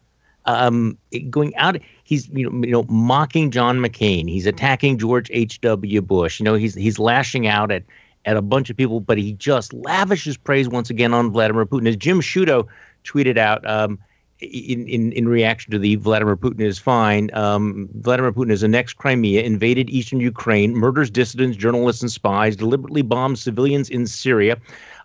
Um, 0.45 0.97
going 1.29 1.55
out, 1.55 1.77
he's 2.03 2.27
you 2.29 2.49
know, 2.49 2.67
you 2.67 2.73
know 2.73 2.83
mocking 2.89 3.49
John 3.49 3.79
McCain. 3.79 4.29
He's 4.29 4.45
attacking 4.45 4.97
George 4.97 5.31
H. 5.33 5.61
W. 5.61 6.01
Bush. 6.01 6.39
You 6.39 6.43
know, 6.43 6.55
he's 6.55 6.75
he's 6.75 6.99
lashing 6.99 7.47
out 7.47 7.71
at 7.71 7.83
at 8.25 8.37
a 8.37 8.41
bunch 8.41 8.69
of 8.69 8.77
people, 8.77 8.99
but 8.99 9.17
he 9.17 9.33
just 9.33 9.73
lavishes 9.73 10.37
praise 10.37 10.69
once 10.69 10.89
again 10.89 11.13
on 11.13 11.31
Vladimir 11.31 11.65
Putin. 11.65 11.87
As 11.87 11.95
Jim 11.97 12.21
Sciutto 12.21 12.67
tweeted 13.03 13.37
out 13.37 13.67
um, 13.69 13.99
in, 14.39 14.87
in, 14.87 15.11
in 15.11 15.27
reaction 15.27 15.71
to 15.71 15.79
the 15.79 15.95
Vladimir 15.95 16.37
Putin 16.37 16.61
is 16.61 16.79
fine, 16.79 17.29
um, 17.33 17.89
Vladimir 17.95 18.31
Putin 18.31 18.51
is 18.51 18.63
annexed 18.63 18.97
Crimea, 18.97 19.41
invaded 19.41 19.89
eastern 19.89 20.19
Ukraine, 20.19 20.73
murders 20.73 21.09
dissidents, 21.09 21.57
journalists, 21.57 22.01
and 22.01 22.11
spies, 22.11 22.55
deliberately 22.55 23.01
bombs 23.01 23.41
civilians 23.41 23.89
in 23.89 24.07
Syria. 24.07 24.57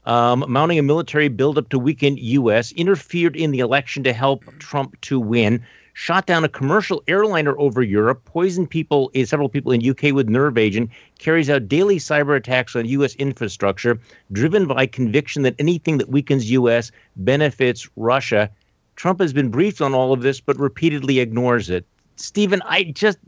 um, 0.08 0.44
mounting 0.48 0.78
a 0.78 0.82
military 0.82 1.28
buildup 1.28 1.68
to 1.68 1.78
weaken 1.78 2.16
U.S., 2.16 2.72
interfered 2.72 3.36
in 3.36 3.50
the 3.50 3.60
election 3.60 4.02
to 4.04 4.12
help 4.12 4.42
Trump 4.58 4.98
to 5.02 5.20
win, 5.20 5.62
shot 5.98 6.26
down 6.26 6.44
a 6.44 6.48
commercial 6.48 7.02
airliner 7.08 7.58
over 7.58 7.82
Europe, 7.82 8.24
poisoned 8.24 8.70
people, 8.70 9.10
eh, 9.16 9.24
several 9.24 9.48
people 9.48 9.72
in 9.72 9.84
UK 9.84 10.12
with 10.14 10.28
nerve 10.28 10.56
agent, 10.56 10.88
carries 11.18 11.50
out 11.50 11.66
daily 11.66 11.96
cyber 11.96 12.36
attacks 12.36 12.76
on 12.76 12.86
U.S. 12.86 13.16
infrastructure, 13.16 13.98
driven 14.30 14.68
by 14.68 14.86
conviction 14.86 15.42
that 15.42 15.56
anything 15.58 15.98
that 15.98 16.08
weakens 16.08 16.52
U.S. 16.52 16.92
benefits 17.16 17.88
Russia. 17.96 18.48
Trump 18.94 19.20
has 19.20 19.32
been 19.32 19.48
briefed 19.48 19.80
on 19.80 19.92
all 19.92 20.12
of 20.12 20.22
this, 20.22 20.38
but 20.40 20.56
repeatedly 20.56 21.18
ignores 21.18 21.68
it. 21.68 21.84
Stephen, 22.14 22.62
I 22.64 22.84
just 22.84 23.18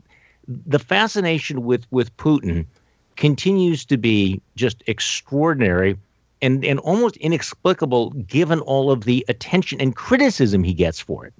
the 0.47 0.79
fascination 0.79 1.65
with 1.65 1.85
with 1.91 2.15
Putin 2.15 2.65
continues 3.17 3.83
to 3.83 3.97
be 3.97 4.41
just 4.55 4.81
extraordinary 4.87 5.97
and 6.41 6.63
and 6.63 6.79
almost 6.79 7.17
inexplicable 7.17 8.11
given 8.11 8.61
all 8.61 8.91
of 8.91 9.03
the 9.03 9.25
attention 9.27 9.81
and 9.81 9.93
criticism 9.93 10.63
he 10.63 10.73
gets 10.73 11.01
for 11.01 11.25
it. 11.25 11.33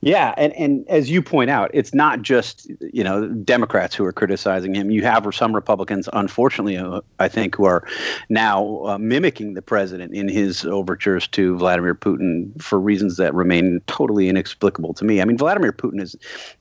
Yeah, 0.00 0.32
and, 0.36 0.52
and 0.52 0.88
as 0.88 1.10
you 1.10 1.20
point 1.20 1.50
out, 1.50 1.72
it's 1.74 1.92
not 1.92 2.22
just 2.22 2.70
you 2.92 3.02
know 3.02 3.26
Democrats 3.26 3.96
who 3.96 4.04
are 4.04 4.12
criticizing 4.12 4.72
him. 4.72 4.92
You 4.92 5.02
have 5.02 5.26
some 5.34 5.52
Republicans, 5.52 6.08
unfortunately, 6.12 6.76
uh, 6.76 7.00
I 7.18 7.26
think, 7.26 7.56
who 7.56 7.64
are 7.64 7.84
now 8.28 8.82
uh, 8.84 8.98
mimicking 8.98 9.54
the 9.54 9.62
president 9.62 10.14
in 10.14 10.28
his 10.28 10.64
overtures 10.64 11.26
to 11.28 11.56
Vladimir 11.58 11.96
Putin 11.96 12.60
for 12.62 12.78
reasons 12.78 13.16
that 13.16 13.34
remain 13.34 13.80
totally 13.88 14.28
inexplicable 14.28 14.94
to 14.94 15.04
me. 15.04 15.20
I 15.20 15.24
mean, 15.24 15.36
Vladimir 15.36 15.72
Putin 15.72 16.00
is 16.00 16.14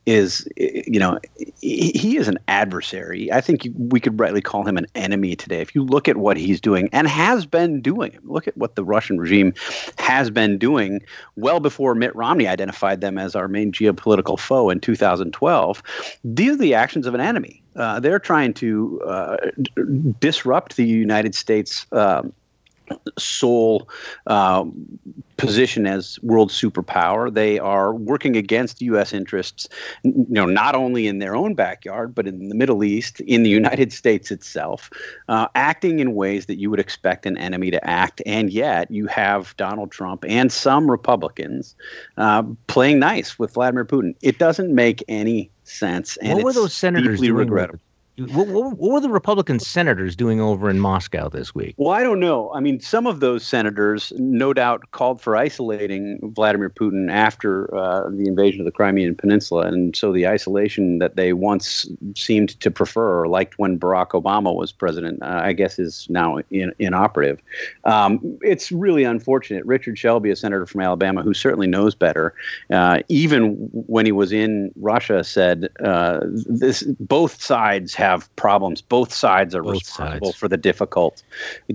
is 0.07 0.47
you 0.57 0.99
know 0.99 1.19
he 1.61 2.17
is 2.17 2.27
an 2.27 2.39
adversary. 2.47 3.31
I 3.31 3.41
think 3.41 3.67
we 3.77 3.99
could 3.99 4.19
rightly 4.19 4.41
call 4.41 4.65
him 4.65 4.77
an 4.77 4.87
enemy 4.95 5.35
today. 5.35 5.61
If 5.61 5.75
you 5.75 5.83
look 5.83 6.07
at 6.07 6.17
what 6.17 6.37
he's 6.37 6.59
doing 6.59 6.89
and 6.91 7.07
has 7.07 7.45
been 7.45 7.81
doing, 7.81 8.17
look 8.23 8.47
at 8.47 8.57
what 8.57 8.73
the 8.73 8.83
Russian 8.83 9.19
regime 9.19 9.53
has 9.99 10.31
been 10.31 10.57
doing 10.57 11.01
well 11.35 11.59
before 11.59 11.93
Mitt 11.93 12.15
Romney 12.15 12.47
identified 12.47 13.01
them 13.01 13.19
as 13.19 13.26
as 13.27 13.35
our 13.35 13.47
main 13.47 13.71
geopolitical 13.71 14.39
foe 14.39 14.69
in 14.71 14.79
2012, 14.79 15.83
these 16.23 16.51
are 16.51 16.57
the 16.57 16.73
actions 16.73 17.05
of 17.05 17.13
an 17.13 17.21
enemy. 17.21 17.61
Uh, 17.75 17.99
they're 17.99 18.19
trying 18.19 18.53
to 18.55 18.99
uh, 19.05 19.37
d- 19.61 19.71
disrupt 20.19 20.77
the 20.77 20.85
United 20.85 21.35
States. 21.35 21.85
Um, 21.91 22.33
sole 23.17 23.89
um, 24.27 24.73
position 25.37 25.85
as 25.85 26.19
world 26.21 26.49
superpower. 26.49 27.33
They 27.33 27.59
are 27.59 27.93
working 27.93 28.35
against 28.35 28.81
U.S. 28.81 29.13
interests, 29.13 29.67
you 30.03 30.25
know, 30.29 30.45
not 30.45 30.75
only 30.75 31.07
in 31.07 31.19
their 31.19 31.35
own 31.35 31.53
backyard 31.53 32.15
but 32.15 32.27
in 32.27 32.49
the 32.49 32.55
Middle 32.55 32.83
East, 32.83 33.19
in 33.21 33.43
the 33.43 33.49
United 33.61 33.91
States 33.93 34.31
itself, 34.31 34.89
uh, 35.29 35.47
acting 35.55 35.99
in 35.99 36.15
ways 36.15 36.45
that 36.47 36.57
you 36.57 36.69
would 36.69 36.79
expect 36.79 37.25
an 37.25 37.37
enemy 37.37 37.71
to 37.71 37.87
act. 37.87 38.21
And 38.25 38.51
yet, 38.51 38.89
you 38.91 39.07
have 39.07 39.55
Donald 39.57 39.91
Trump 39.91 40.25
and 40.27 40.51
some 40.51 40.89
Republicans 40.89 41.75
uh, 42.17 42.43
playing 42.67 42.99
nice 42.99 43.37
with 43.37 43.53
Vladimir 43.53 43.85
Putin. 43.85 44.15
It 44.21 44.39
doesn't 44.39 44.73
make 44.73 45.03
any 45.07 45.51
sense. 45.63 46.17
And 46.17 46.35
what 46.35 46.43
were 46.43 46.53
those 46.53 46.73
senators 46.73 47.19
deeply 47.19 47.31
regrettable. 47.31 47.79
What, 48.19 48.47
what, 48.47 48.77
were 48.79 48.99
the 48.99 49.09
Republican 49.09 49.59
senators 49.59 50.15
doing 50.15 50.41
over 50.41 50.71
in 50.71 50.79
Moscow 50.79 51.29
this 51.29 51.53
week? 51.53 51.75
Well, 51.77 51.93
I 51.93 52.01
don't 52.01 52.19
know. 52.19 52.51
I 52.51 52.59
mean, 52.59 52.79
some 52.79 53.05
of 53.05 53.19
those 53.19 53.45
senators, 53.45 54.11
no 54.17 54.53
doubt, 54.53 54.89
called 54.89 55.21
for 55.21 55.35
isolating 55.37 56.19
Vladimir 56.23 56.71
Putin 56.71 57.11
after 57.11 57.73
uh, 57.75 58.09
the 58.09 58.27
invasion 58.27 58.59
of 58.59 58.65
the 58.65 58.71
Crimean 58.71 59.13
Peninsula. 59.13 59.67
And 59.67 59.95
so 59.95 60.11
the 60.11 60.27
isolation 60.27 60.97
that 60.97 61.15
they 61.15 61.33
once 61.33 61.85
seemed 62.15 62.59
to 62.59 62.71
prefer 62.71 63.21
or 63.21 63.27
liked 63.27 63.59
when 63.59 63.77
Barack 63.77 64.09
Obama 64.09 64.55
was 64.55 64.71
president, 64.71 65.21
uh, 65.21 65.41
I 65.43 65.53
guess, 65.53 65.77
is 65.77 66.07
now 66.09 66.39
in, 66.49 66.73
inoperative. 66.79 67.39
Um, 67.83 68.19
it's 68.41 68.71
really 68.71 69.03
unfortunate. 69.03 69.63
Richard 69.65 69.99
Shelby, 69.99 70.31
a 70.31 70.35
senator 70.35 70.65
from 70.65 70.81
Alabama 70.81 71.21
who 71.21 71.35
certainly 71.35 71.67
knows 71.67 71.93
better, 71.93 72.33
uh, 72.71 73.01
even 73.09 73.69
when 73.71 74.07
he 74.07 74.11
was 74.11 74.31
in 74.31 74.71
Russia, 74.77 75.23
said 75.23 75.69
uh, 75.83 76.21
this 76.23 76.81
both 76.99 77.39
sides 77.39 77.93
have 77.93 78.06
have 78.07 78.33
problems. 78.35 78.81
Both 78.81 79.13
sides 79.13 79.53
are 79.55 79.63
Both 79.63 79.73
responsible 79.73 80.27
sides. 80.27 80.37
for 80.39 80.47
the 80.47 80.57
difficult 80.57 81.23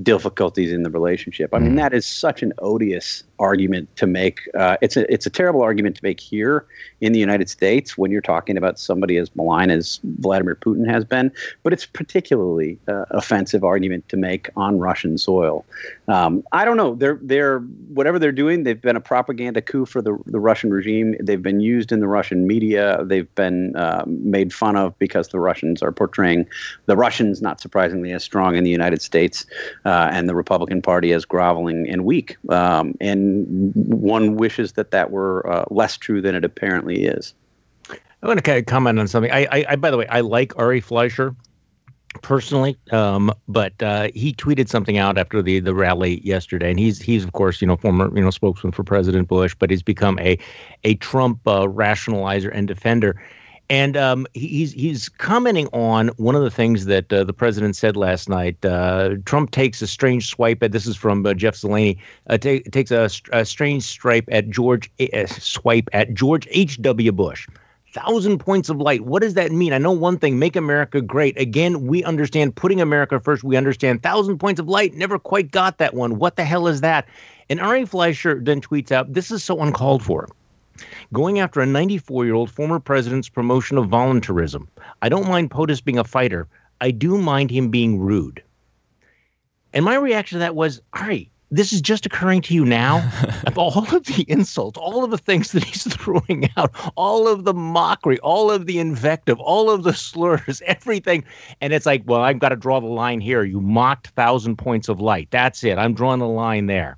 difficulties 0.03 0.73
in 0.73 0.83
the 0.83 0.91
relationship. 0.91 1.49
I 1.55 1.59
mean, 1.59 1.73
Mhm. 1.73 1.77
that 1.83 1.93
is 1.95 2.07
such 2.07 2.43
an 2.43 2.53
odious 2.59 3.25
argument 3.39 3.89
to 3.97 4.07
make. 4.07 4.39
Uh, 4.59 4.77
it's 4.81 4.97
a 4.97 5.03
it's 5.13 5.27
a 5.27 5.31
terrible 5.31 5.63
argument 5.63 5.97
to 5.97 6.03
make 6.05 6.21
here 6.21 6.65
in 7.01 7.13
the 7.13 7.19
United 7.19 7.49
States 7.51 7.99
when 7.99 8.11
you're 8.13 8.21
talking 8.35 8.57
about 8.57 8.79
somebody 8.79 9.17
as 9.19 9.29
malign 9.37 9.71
as 9.71 10.01
Vladimir 10.21 10.57
Putin 10.57 10.89
has 10.89 11.05
been. 11.05 11.31
But 11.63 11.73
it's 11.73 11.87
particularly 11.87 12.79
uh, 12.89 13.05
offensive 13.11 13.63
argument 13.65 14.09
to 14.11 14.17
make 14.17 14.49
on 14.57 14.79
Russian 14.79 15.19
soil. 15.19 15.65
Um, 16.09 16.43
I 16.51 16.65
don't 16.65 16.77
know. 16.77 16.95
They're 16.95 17.19
they're 17.23 17.61
whatever 17.61 18.19
they're 18.19 18.33
doing. 18.33 18.65
They've 18.65 18.81
been 18.81 18.97
a 18.97 19.01
propaganda 19.01 19.63
coup 19.63 19.87
for 19.87 20.03
the 20.03 20.19
the 20.27 20.41
Russian 20.41 20.71
regime. 20.71 21.15
They've 21.21 21.43
been 21.43 21.61
used 21.61 21.93
in 21.93 22.01
the 22.01 22.09
Russian 22.09 22.47
media. 22.47 23.05
They've 23.05 23.33
been 23.35 23.77
um, 23.77 24.19
made 24.29 24.53
fun 24.53 24.77
of 24.77 24.99
because 24.99 25.29
the 25.29 25.39
Russians 25.39 25.81
are 25.83 25.93
portraying 25.93 26.47
the 26.87 26.97
Russians, 26.97 27.41
not 27.41 27.61
surprisingly, 27.61 28.13
as 28.13 28.25
strong 28.25 28.57
in 28.57 28.65
the 28.65 28.71
United 28.71 29.01
States, 29.01 29.47
uh, 29.85 30.09
and 30.11 30.29
the 30.29 30.35
Republican 30.35 30.83
Party 30.83 31.13
as 31.13 31.25
groveling 31.25 31.89
and 31.89 32.05
weak. 32.05 32.37
Um, 32.49 32.95
and 33.01 33.73
one 33.75 34.37
wishes 34.37 34.73
that 34.73 34.91
that 34.91 35.13
were 35.13 35.49
uh, 35.49 35.65
less 35.71 35.97
true 35.97 36.21
than 36.21 36.35
it 36.35 36.45
apparently 36.45 37.05
is. 37.05 37.33
I 38.23 38.27
want 38.27 38.39
to 38.39 38.43
kind 38.43 38.59
of 38.59 38.67
comment 38.67 38.99
on 38.99 39.09
something. 39.09 39.31
I, 39.33 39.47
I, 39.51 39.65
I 39.71 39.77
by 39.77 39.91
the 39.91 39.97
way, 39.97 40.07
I 40.09 40.21
like 40.21 40.57
Ari 40.59 40.81
Fleischer 40.81 41.35
personally, 42.21 42.77
um, 42.91 43.33
but 43.49 43.81
uh, 43.83 44.09
he 44.15 44.33
tweeted 44.33 44.69
something 44.69 44.99
out 44.99 45.17
after 45.19 45.43
the 45.43 45.61
the 45.61 45.75
rally 45.75 46.21
yesterday, 46.25 46.71
and 46.71 46.79
he's 46.79 47.01
he's 47.01 47.25
of 47.25 47.33
course 47.33 47.61
you 47.61 47.67
know 47.67 47.77
former 47.77 48.15
you 48.15 48.23
know 48.23 48.31
spokesman 48.31 48.73
for 48.73 48.85
President 48.85 49.29
Bush, 49.29 49.55
but 49.59 49.71
he's 49.71 49.83
become 49.83 50.19
a 50.19 50.39
a 50.85 50.95
Trump 50.97 51.41
uh, 51.47 51.67
rationalizer 51.67 52.51
and 52.53 52.69
defender. 52.69 53.21
And 53.71 53.97
um, 53.97 54.27
he's 54.35 54.73
he's 54.73 55.09
commenting 55.09 55.67
on 55.69 56.09
one 56.19 56.35
of 56.35 56.43
the 56.43 56.51
things 56.51 56.85
that 56.87 57.11
uh, 57.11 57.25
the 57.25 57.33
president 57.33 57.75
said 57.75 57.97
last 57.97 58.29
night. 58.29 58.63
Uh, 58.65 59.15
Trump 59.25 59.51
takes 59.51 59.81
a 59.81 59.87
strange 59.87 60.29
swipe 60.29 60.63
at 60.63 60.73
this 60.73 60.87
is 60.87 60.97
from 60.97 61.25
uh, 61.25 61.33
Jeff 61.33 61.55
Zeleny. 61.55 61.99
Uh, 62.29 62.37
ta- 62.37 62.59
takes 62.71 62.91
a, 62.91 63.09
a 63.33 63.47
strange 63.47 63.85
stripe 63.85 64.29
at 64.31 64.51
George 64.51 64.91
uh, 65.01 65.27
swipe 65.27 65.89
at 65.95 66.13
George 66.13 66.47
H. 66.51 66.83
W. 66.83 67.13
Bush 67.13 67.49
thousand 67.93 68.39
points 68.39 68.69
of 68.69 68.79
light. 68.79 69.03
What 69.03 69.23
does 69.23 69.35
that 69.35 69.53
mean? 69.53 69.73
I 69.73 69.79
know 69.79 69.93
one 69.93 70.19
thing: 70.19 70.39
make 70.39 70.57
America 70.57 71.01
great. 71.01 71.39
Again, 71.41 71.87
we 71.87 72.05
understand 72.05 72.57
putting 72.57 72.81
America 72.81 73.21
first. 73.21 73.45
We 73.45 73.57
understand 73.57 74.03
thousand 74.03 74.39
points 74.39 74.61
of 74.61 74.69
light. 74.69 74.95
Never 74.95 75.19
quite 75.19 75.51
got 75.51 75.79
that 75.79 75.95
one. 75.95 76.19
What 76.19 76.37
the 76.37 76.45
hell 76.45 76.69
is 76.69 76.81
that? 76.81 77.07
And 77.49 77.61
Ari 77.61 77.85
Fleischer 77.85 78.41
then 78.43 78.61
tweets 78.61 78.93
out, 78.93 79.13
"This 79.13 79.31
is 79.31 79.45
so 79.45 79.61
uncalled 79.61 80.03
for." 80.03 80.29
Going 81.13 81.39
after 81.39 81.61
a 81.61 81.67
94 81.67 82.25
year 82.25 82.35
old 82.35 82.51
former 82.51 82.81
president's 82.81 83.29
promotion 83.29 83.77
of 83.79 83.89
voluntarism. 83.89 84.69
I 85.03 85.09
don't 85.09 85.29
mind 85.29 85.51
POTUS 85.51 85.85
being 85.85 85.99
a 85.99 86.05
fighter. 86.05 86.49
I 86.81 86.91
do 86.91 87.19
mind 87.19 87.51
him 87.51 87.69
being 87.69 87.99
rude. 87.99 88.43
And 89.75 89.85
my 89.85 89.95
reaction 89.97 90.37
to 90.37 90.41
that 90.41 90.55
was, 90.55 90.83
Ari, 90.93 91.31
this 91.53 91.71
is 91.71 91.83
just 91.83 92.07
occurring 92.07 92.41
to 92.41 92.55
you 92.55 92.65
now. 92.65 93.07
all 93.57 93.85
of 93.95 94.05
the 94.07 94.25
insults, 94.27 94.79
all 94.79 95.05
of 95.05 95.11
the 95.11 95.19
things 95.19 95.53
that 95.53 95.63
he's 95.63 95.85
throwing 95.95 96.49
out, 96.57 96.73
all 96.97 97.29
of 97.29 97.45
the 97.45 97.53
mockery, 97.53 98.19
all 98.21 98.51
of 98.51 98.65
the 98.65 98.79
invective, 98.79 99.39
all 99.39 99.71
of 99.71 99.83
the 99.83 99.93
slurs, 99.95 100.63
everything. 100.67 101.23
And 101.61 101.75
it's 101.75 101.85
like, 101.85 102.03
well, 102.07 102.23
I've 102.23 102.39
got 102.39 102.49
to 102.49 102.57
draw 102.57 102.81
the 102.81 102.87
line 102.87 103.21
here. 103.21 103.45
You 103.45 103.61
mocked 103.61 104.09
thousand 104.09 104.57
points 104.57 104.89
of 104.89 105.01
light. 105.01 105.29
That's 105.31 105.63
it. 105.63 105.77
I'm 105.77 105.93
drawing 105.93 106.21
the 106.21 106.27
line 106.27 106.67
there. 106.67 106.97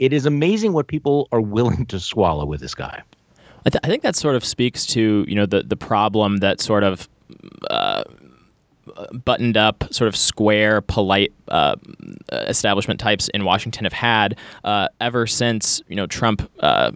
It 0.00 0.12
is 0.12 0.26
amazing 0.26 0.72
what 0.72 0.88
people 0.88 1.28
are 1.30 1.40
willing 1.40 1.86
to 1.86 2.00
swallow 2.00 2.44
with 2.44 2.60
this 2.60 2.74
guy. 2.74 3.02
I, 3.64 3.70
th- 3.70 3.80
I 3.84 3.86
think 3.86 4.02
that 4.02 4.16
sort 4.16 4.34
of 4.34 4.44
speaks 4.44 4.84
to 4.86 5.24
you 5.28 5.36
know 5.36 5.46
the 5.46 5.62
the 5.62 5.76
problem 5.76 6.38
that 6.38 6.60
sort 6.60 6.82
of 6.82 7.08
uh, 7.70 8.02
buttoned 9.24 9.56
up, 9.56 9.84
sort 9.92 10.08
of 10.08 10.16
square, 10.16 10.80
polite 10.80 11.32
uh, 11.48 11.76
establishment 12.30 12.98
types 12.98 13.28
in 13.28 13.44
Washington 13.44 13.84
have 13.84 13.92
had 13.92 14.38
uh, 14.64 14.88
ever 15.00 15.26
since 15.26 15.82
you 15.88 15.96
know 15.96 16.06
Trump 16.06 16.50
uh, 16.60 16.92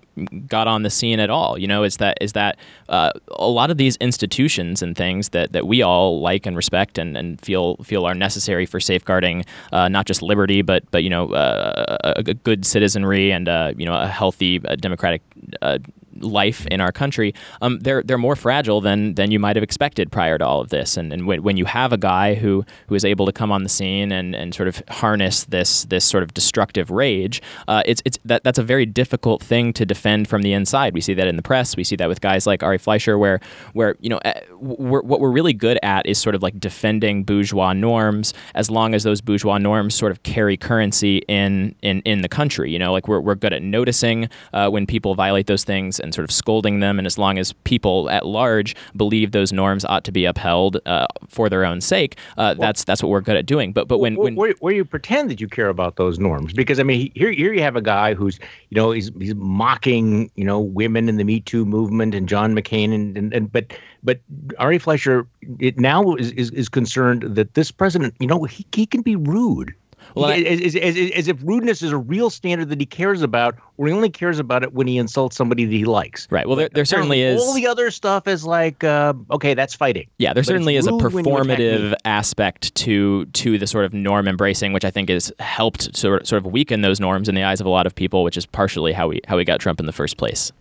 got 0.46 0.66
on 0.66 0.82
the 0.82 0.90
scene 0.90 1.20
at 1.20 1.30
all. 1.30 1.58
You 1.58 1.66
know, 1.66 1.82
is 1.82 1.98
that 1.98 2.18
is 2.20 2.32
that 2.32 2.58
uh, 2.88 3.12
a 3.30 3.48
lot 3.48 3.70
of 3.70 3.76
these 3.76 3.96
institutions 3.96 4.82
and 4.82 4.96
things 4.96 5.30
that, 5.30 5.52
that 5.52 5.66
we 5.66 5.82
all 5.82 6.20
like 6.20 6.46
and 6.46 6.56
respect 6.56 6.98
and, 6.98 7.16
and 7.16 7.40
feel 7.40 7.76
feel 7.78 8.06
are 8.06 8.14
necessary 8.14 8.66
for 8.66 8.80
safeguarding 8.80 9.44
uh, 9.72 9.88
not 9.88 10.06
just 10.06 10.22
liberty 10.22 10.62
but 10.62 10.88
but 10.90 11.02
you 11.02 11.10
know 11.10 11.28
uh, 11.32 11.96
a, 12.04 12.14
a 12.16 12.22
good 12.22 12.64
citizenry 12.64 13.32
and 13.32 13.48
uh, 13.48 13.72
you 13.76 13.84
know 13.84 13.94
a 13.94 14.06
healthy 14.06 14.60
uh, 14.66 14.76
democratic 14.76 15.22
uh, 15.62 15.78
life 16.20 16.66
in 16.66 16.80
our 16.80 16.92
country, 16.92 17.34
um, 17.62 17.78
they're 17.80 18.02
they're 18.02 18.18
more 18.18 18.36
fragile 18.36 18.80
than 18.80 19.14
than 19.14 19.30
you 19.30 19.38
might 19.38 19.56
have 19.56 19.62
expected 19.62 20.10
prior 20.10 20.38
to 20.38 20.46
all 20.46 20.60
of 20.60 20.68
this. 20.70 20.96
And 20.96 21.12
and 21.12 21.26
when, 21.26 21.42
when 21.42 21.56
you 21.56 21.64
have 21.64 21.92
a 21.92 21.98
guy 21.98 22.34
who 22.34 22.64
who 22.88 22.94
is 22.94 23.04
able 23.04 23.26
to 23.26 23.32
come 23.32 23.52
on 23.52 23.62
the 23.62 23.68
scene 23.68 24.12
and, 24.12 24.34
and 24.34 24.54
sort 24.54 24.68
of 24.68 24.82
harness 24.88 25.44
this 25.44 25.84
this 25.84 26.04
sort 26.04 26.22
of 26.22 26.34
destructive 26.34 26.90
rage, 26.90 27.42
uh, 27.68 27.82
it's 27.86 28.02
it's 28.04 28.18
that 28.24 28.44
that's 28.44 28.58
a 28.58 28.62
very 28.62 28.86
difficult 28.86 29.42
thing 29.42 29.72
to 29.72 29.84
defend 29.86 30.28
from 30.28 30.42
the 30.42 30.52
inside. 30.52 30.94
We 30.94 31.00
see 31.00 31.14
that 31.14 31.26
in 31.26 31.36
the 31.36 31.42
press. 31.42 31.76
We 31.76 31.84
see 31.84 31.96
that 31.96 32.08
with 32.08 32.20
guys 32.20 32.46
like 32.46 32.62
Ari 32.62 32.78
Fleischer, 32.78 33.18
where 33.18 33.40
where 33.72 33.96
you 34.00 34.10
know 34.10 34.18
eh, 34.24 34.40
we're, 34.58 35.02
what 35.02 35.20
we're 35.20 35.30
really 35.30 35.52
good 35.52 35.78
at 35.82 36.06
is 36.06 36.18
sort 36.18 36.34
of 36.34 36.42
like 36.42 36.58
defending 36.58 37.24
bourgeois 37.24 37.72
norms 37.72 38.34
as 38.54 38.70
long 38.70 38.94
as 38.94 39.02
those 39.02 39.20
bourgeois 39.20 39.58
norms 39.58 39.94
sort 39.94 40.12
of 40.12 40.22
carry 40.22 40.56
currency 40.56 41.18
in 41.28 41.74
in 41.82 42.00
in 42.02 42.22
the 42.22 42.28
country. 42.28 42.70
You 42.70 42.78
know, 42.78 42.92
like 42.92 43.08
we're 43.08 43.20
we're 43.20 43.34
good 43.34 43.52
at 43.52 43.62
noticing 43.62 44.28
uh, 44.52 44.68
when 44.70 44.86
people 44.86 45.14
violate 45.14 45.46
those 45.46 45.64
things 45.64 46.00
and 46.06 46.14
sort 46.14 46.24
of 46.24 46.32
scolding 46.32 46.80
them. 46.80 46.98
And 46.98 47.06
as 47.06 47.18
long 47.18 47.38
as 47.38 47.52
people 47.64 48.08
at 48.10 48.24
large 48.24 48.74
believe 48.96 49.32
those 49.32 49.52
norms 49.52 49.84
ought 49.84 50.04
to 50.04 50.12
be 50.12 50.24
upheld 50.24 50.78
uh, 50.86 51.06
for 51.28 51.48
their 51.48 51.64
own 51.64 51.80
sake, 51.80 52.16
uh, 52.38 52.54
well, 52.56 52.66
that's 52.66 52.84
that's 52.84 53.02
what 53.02 53.10
we're 53.10 53.20
good 53.20 53.36
at 53.36 53.44
doing. 53.44 53.72
But 53.72 53.88
but 53.88 53.98
when 53.98 54.14
where, 54.14 54.24
when 54.24 54.36
where, 54.36 54.54
where, 54.60 54.74
you 54.74 54.84
pretend 54.84 55.30
that 55.30 55.40
you 55.40 55.48
care 55.48 55.68
about 55.68 55.96
those 55.96 56.18
norms, 56.18 56.52
because 56.52 56.80
I 56.80 56.82
mean 56.82 57.10
here 57.14 57.30
here 57.30 57.52
you 57.52 57.60
have 57.60 57.76
a 57.76 57.82
guy 57.82 58.14
who's 58.14 58.38
you 58.70 58.76
know 58.76 58.92
he's 58.92 59.10
he's 59.18 59.34
mocking 59.34 60.30
you 60.36 60.44
know 60.44 60.60
women 60.60 61.08
in 61.08 61.16
the 61.16 61.24
Me 61.24 61.40
Too 61.40 61.66
movement 61.66 62.14
and 62.14 62.28
John 62.28 62.54
McCain 62.54 62.94
and 62.94 63.16
and, 63.18 63.34
and 63.34 63.52
but 63.52 63.72
but 64.02 64.20
Ari 64.58 64.78
Fleischer 64.78 65.26
it 65.58 65.78
now 65.78 66.14
is, 66.14 66.30
is 66.32 66.50
is 66.50 66.68
concerned 66.68 67.22
that 67.22 67.54
this 67.54 67.70
president 67.70 68.14
you 68.20 68.26
know 68.26 68.44
he 68.44 68.64
he 68.72 68.86
can 68.86 69.02
be 69.02 69.16
rude 69.16 69.74
well, 70.14 70.30
as, 70.30 70.60
as, 70.60 70.76
as, 70.76 71.10
as, 71.14 71.28
if 71.28 71.36
rudeness 71.42 71.82
is 71.82 71.92
a 71.92 71.96
real 71.96 72.30
standard 72.30 72.68
that 72.68 72.80
he 72.80 72.86
cares 72.86 73.22
about, 73.22 73.56
or 73.76 73.86
he 73.86 73.92
only 73.92 74.10
cares 74.10 74.38
about 74.38 74.62
it 74.62 74.72
when 74.72 74.86
he 74.86 74.98
insults 74.98 75.36
somebody 75.36 75.64
that 75.64 75.72
he 75.72 75.84
likes. 75.84 76.26
Right. 76.30 76.46
Well, 76.46 76.56
there, 76.56 76.68
there 76.68 76.84
certainly 76.84 77.22
is. 77.22 77.40
All 77.40 77.54
the 77.54 77.66
other 77.66 77.90
stuff 77.90 78.26
is 78.26 78.44
like, 78.44 78.84
uh, 78.84 79.14
okay, 79.30 79.54
that's 79.54 79.74
fighting. 79.74 80.06
Yeah, 80.18 80.32
there 80.32 80.42
but 80.42 80.46
certainly 80.46 80.76
is 80.76 80.86
a 80.86 80.92
performative 80.92 81.94
aspect 82.04 82.74
to 82.76 83.26
to 83.26 83.58
the 83.58 83.66
sort 83.66 83.84
of 83.84 83.92
norm 83.92 84.28
embracing, 84.28 84.72
which 84.72 84.84
I 84.84 84.90
think 84.90 85.08
has 85.08 85.32
helped 85.38 85.96
sort 85.96 86.22
of, 86.22 86.28
sort 86.28 86.44
of 86.44 86.50
weaken 86.52 86.82
those 86.82 87.00
norms 87.00 87.28
in 87.28 87.34
the 87.34 87.42
eyes 87.42 87.60
of 87.60 87.66
a 87.66 87.70
lot 87.70 87.86
of 87.86 87.94
people, 87.94 88.22
which 88.22 88.36
is 88.36 88.46
partially 88.46 88.92
how 88.92 89.08
we 89.08 89.20
how 89.26 89.36
we 89.36 89.44
got 89.44 89.60
Trump 89.60 89.80
in 89.80 89.86
the 89.86 89.92
first 89.92 90.16
place. 90.16 90.52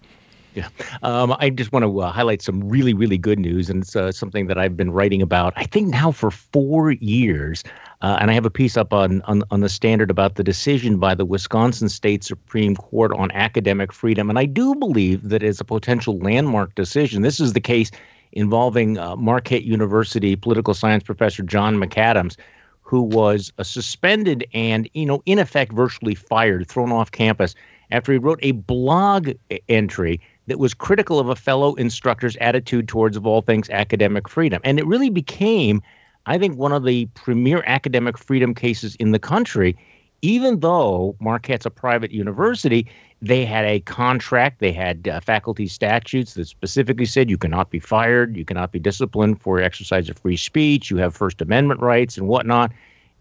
Yeah. 0.56 0.70
Um, 1.04 1.36
I 1.40 1.50
just 1.50 1.72
want 1.74 1.84
to 1.84 2.00
uh, 2.00 2.12
highlight 2.12 2.42
some 2.42 2.68
really, 2.68 2.94
really 2.94 3.18
good 3.18 3.40
news, 3.40 3.70
and 3.70 3.84
it's 3.84 3.96
uh, 3.96 4.12
something 4.12 4.48
that 4.48 4.58
I've 4.58 4.78
been 4.78 4.92
writing 4.92 5.22
about, 5.22 5.54
I 5.58 5.66
think 5.66 5.90
now 5.90 6.12
for 6.12 6.32
four 6.32 6.92
years. 6.92 7.64
Uh, 8.02 8.18
and 8.20 8.30
I 8.30 8.34
have 8.34 8.46
a 8.46 8.52
piece 8.52 8.78
up 8.78 8.94
on, 8.94 9.22
on, 9.24 9.44
on 9.52 9.62
the 9.62 9.70
standard 9.70 10.12
about 10.12 10.36
the 10.36 10.44
decision 10.44 10.98
by 10.98 11.16
the 11.16 11.26
Wisconsin 11.26 11.90
State 11.90 12.24
Supreme 12.24 12.76
Court 12.76 13.12
on 13.14 13.32
academic 13.32 13.92
freedom. 13.92 14.30
And 14.30 14.38
I 14.38 14.46
do 14.46 14.76
believe 14.76 15.30
that 15.30 15.42
it's 15.42 15.60
a 15.60 15.66
potential 15.66 16.18
landmark 16.20 16.76
decision. 16.76 17.22
This 17.22 17.40
is 17.40 17.54
the 17.54 17.62
case 17.62 17.92
involving 18.34 18.98
uh, 18.98 19.16
Marquette 19.16 19.64
University 19.64 20.36
political 20.36 20.74
science 20.74 21.04
professor 21.04 21.42
John 21.42 21.78
McAdams, 21.78 22.38
who 22.82 23.02
was 23.02 23.52
uh, 23.58 23.64
suspended 23.64 24.46
and, 24.54 24.88
you 24.94 25.06
know, 25.06 25.24
in 25.26 25.40
effect, 25.40 25.72
virtually 25.72 26.16
fired, 26.16 26.68
thrown 26.68 26.92
off 26.92 27.12
campus 27.12 27.56
after 27.92 28.12
he 28.12 28.18
wrote 28.18 28.40
a 28.42 28.52
blog 28.52 29.32
entry 29.70 30.22
that 30.48 30.60
was 30.60 30.74
critical 30.74 31.20
of 31.20 31.30
a 31.30 31.36
fellow 31.36 31.76
instructor's 31.76 32.36
attitude 32.38 32.88
towards, 32.88 33.18
of 33.18 33.26
all 33.26 33.42
things, 33.42 33.70
academic 33.70 34.30
freedom. 34.30 34.62
And 34.64 34.80
it 34.80 34.86
really 34.86 35.10
became, 35.10 35.82
I 36.26 36.38
think, 36.38 36.58
one 36.58 36.72
of 36.72 36.84
the 36.84 37.06
premier 37.16 37.64
academic 37.66 38.18
freedom 38.18 38.54
cases 38.54 38.96
in 38.96 39.12
the 39.12 39.20
country. 39.20 39.78
Even 40.22 40.60
though 40.60 41.16
Marquette's 41.20 41.66
a 41.66 41.70
private 41.70 42.12
university, 42.12 42.88
they 43.22 43.46
had 43.46 43.66
a 43.66 43.80
contract, 43.82 44.60
they 44.60 44.72
had 44.72 45.08
uh, 45.08 45.20
faculty 45.20 45.68
statutes 45.68 46.34
that 46.34 46.46
specifically 46.46 47.06
said 47.06 47.30
you 47.30 47.38
cannot 47.38 47.70
be 47.70 47.80
fired, 47.80 48.36
you 48.36 48.46
cannot 48.46 48.72
be 48.72 48.80
disciplined 48.80 49.42
for 49.42 49.60
exercise 49.62 50.10
of 50.10 50.18
free 50.18 50.38
speech, 50.38 50.90
you 50.90 50.98
have 50.98 51.16
First 51.16 51.42
Amendment 51.42 51.80
rights 51.80 52.18
and 52.18 52.28
whatnot. 52.28 52.72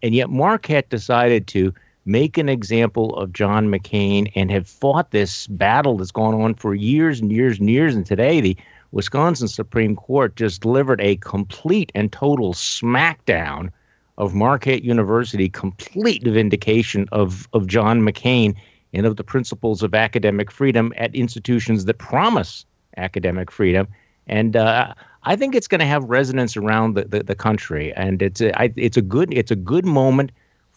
And 0.01 0.15
yet 0.15 0.29
Marquette 0.29 0.89
decided 0.89 1.47
to 1.47 1.73
make 2.05 2.37
an 2.37 2.49
example 2.49 3.15
of 3.15 3.33
John 3.33 3.67
McCain 3.67 4.31
and 4.35 4.51
have 4.51 4.67
fought 4.67 5.11
this 5.11 5.47
battle 5.47 5.97
that's 5.97 6.11
gone 6.11 6.39
on 6.39 6.53
for 6.53 6.75
years 6.75 7.19
and 7.19 7.31
years 7.31 7.59
and 7.59 7.69
years. 7.69 7.95
And 7.95 8.05
today, 8.05 8.41
the 8.41 8.57
Wisconsin 8.91 9.47
Supreme 9.47 9.95
Court 9.95 10.35
just 10.35 10.61
delivered 10.61 11.01
a 11.01 11.17
complete 11.17 11.91
and 11.95 12.11
total 12.11 12.53
smackdown 12.53 13.71
of 14.17 14.33
Marquette 14.33 14.83
University, 14.83 15.49
complete 15.49 16.23
vindication 16.23 17.07
of, 17.11 17.49
of 17.53 17.67
John 17.67 18.01
McCain 18.01 18.55
and 18.93 19.05
of 19.05 19.17
the 19.17 19.23
principles 19.23 19.83
of 19.83 19.93
academic 19.93 20.49
freedom 20.49 20.93
at 20.95 21.13
institutions 21.13 21.85
that 21.85 21.97
promise 21.97 22.65
academic 22.97 23.51
freedom. 23.51 23.87
And 24.27 24.55
uh, 24.55 24.93
I 25.23 25.35
think 25.35 25.55
it's 25.55 25.67
going 25.67 25.79
to 25.79 25.85
have 25.85 26.03
resonance 26.05 26.55
around 26.55 26.93
the, 26.93 27.03
the, 27.05 27.23
the 27.23 27.35
country, 27.35 27.93
and 27.93 28.21
it's 28.21 28.41
a, 28.41 28.57
I, 28.59 28.73
it's 28.75 28.97
a 28.97 29.01
good 29.01 29.33
it's 29.33 29.51
a 29.51 29.55
good 29.55 29.85
moment 29.85 30.31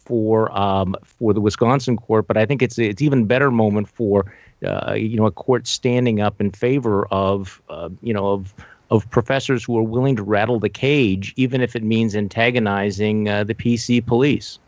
for 0.08 0.50
um, 0.58 0.96
for 1.04 1.34
the 1.34 1.40
Wisconsin 1.40 1.96
court, 1.96 2.26
but 2.26 2.36
I 2.36 2.46
think 2.46 2.62
it's 2.62 2.78
it's 2.78 3.02
even 3.02 3.26
better 3.26 3.50
moment 3.50 3.88
for 3.88 4.32
uh, 4.66 4.94
you 4.94 5.16
know 5.16 5.26
a 5.26 5.30
court 5.30 5.66
standing 5.66 6.20
up 6.20 6.40
in 6.40 6.50
favor 6.50 7.06
of 7.08 7.60
uh, 7.68 7.90
you 8.02 8.14
know 8.14 8.32
of 8.32 8.54
of 8.90 9.08
professors 9.10 9.62
who 9.62 9.76
are 9.78 9.82
willing 9.82 10.16
to 10.16 10.22
rattle 10.22 10.58
the 10.58 10.70
cage, 10.70 11.34
even 11.36 11.60
if 11.60 11.76
it 11.76 11.82
means 11.82 12.16
antagonizing 12.16 13.28
uh, 13.28 13.44
the 13.44 13.54
PC 13.54 14.04
police. 14.04 14.58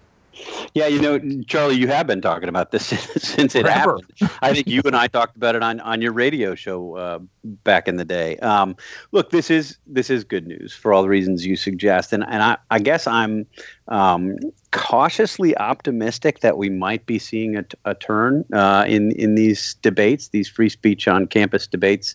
Yeah, 0.75 0.87
you 0.87 1.01
know, 1.01 1.19
Charlie, 1.47 1.77
you 1.77 1.89
have 1.89 2.07
been 2.07 2.21
talking 2.21 2.49
about 2.49 2.71
this 2.71 2.87
since 3.17 3.55
it 3.55 3.63
Forever. 3.63 3.99
happened. 4.21 4.31
I 4.43 4.55
think 4.55 4.69
you 4.69 4.83
and 4.85 4.95
I 4.95 5.09
talked 5.09 5.37
about 5.37 5.55
it 5.55 5.63
on, 5.63 5.81
on 5.81 6.01
your 6.03 6.13
radio 6.13 6.55
show 6.55 6.97
uh, 6.97 7.19
back 7.45 7.89
in 7.89 7.97
the 7.97 8.05
day. 8.05 8.37
Um, 8.39 8.77
look, 9.13 9.31
this 9.31 9.51
is 9.51 9.79
this 9.87 10.11
is 10.11 10.25
good 10.25 10.47
news 10.47 10.73
for 10.73 10.93
all 10.93 11.03
the 11.03 11.09
reasons 11.09 11.47
you 11.47 11.57
suggest, 11.57 12.13
and 12.13 12.25
and 12.29 12.43
I, 12.43 12.57
I 12.71 12.79
guess 12.79 13.07
I'm 13.07 13.47
um, 13.89 14.37
cautiously 14.73 15.57
optimistic 15.57 16.41
that 16.41 16.57
we 16.57 16.71
might 16.71 17.05
be 17.07 17.19
seeing 17.19 17.57
a, 17.57 17.65
a 17.85 17.95
turn 17.95 18.45
uh, 18.53 18.85
in 18.87 19.13
in 19.13 19.35
these 19.35 19.75
debates, 19.83 20.29
these 20.29 20.49
free 20.49 20.69
speech 20.69 21.09
on 21.09 21.27
campus 21.27 21.67
debates 21.67 22.15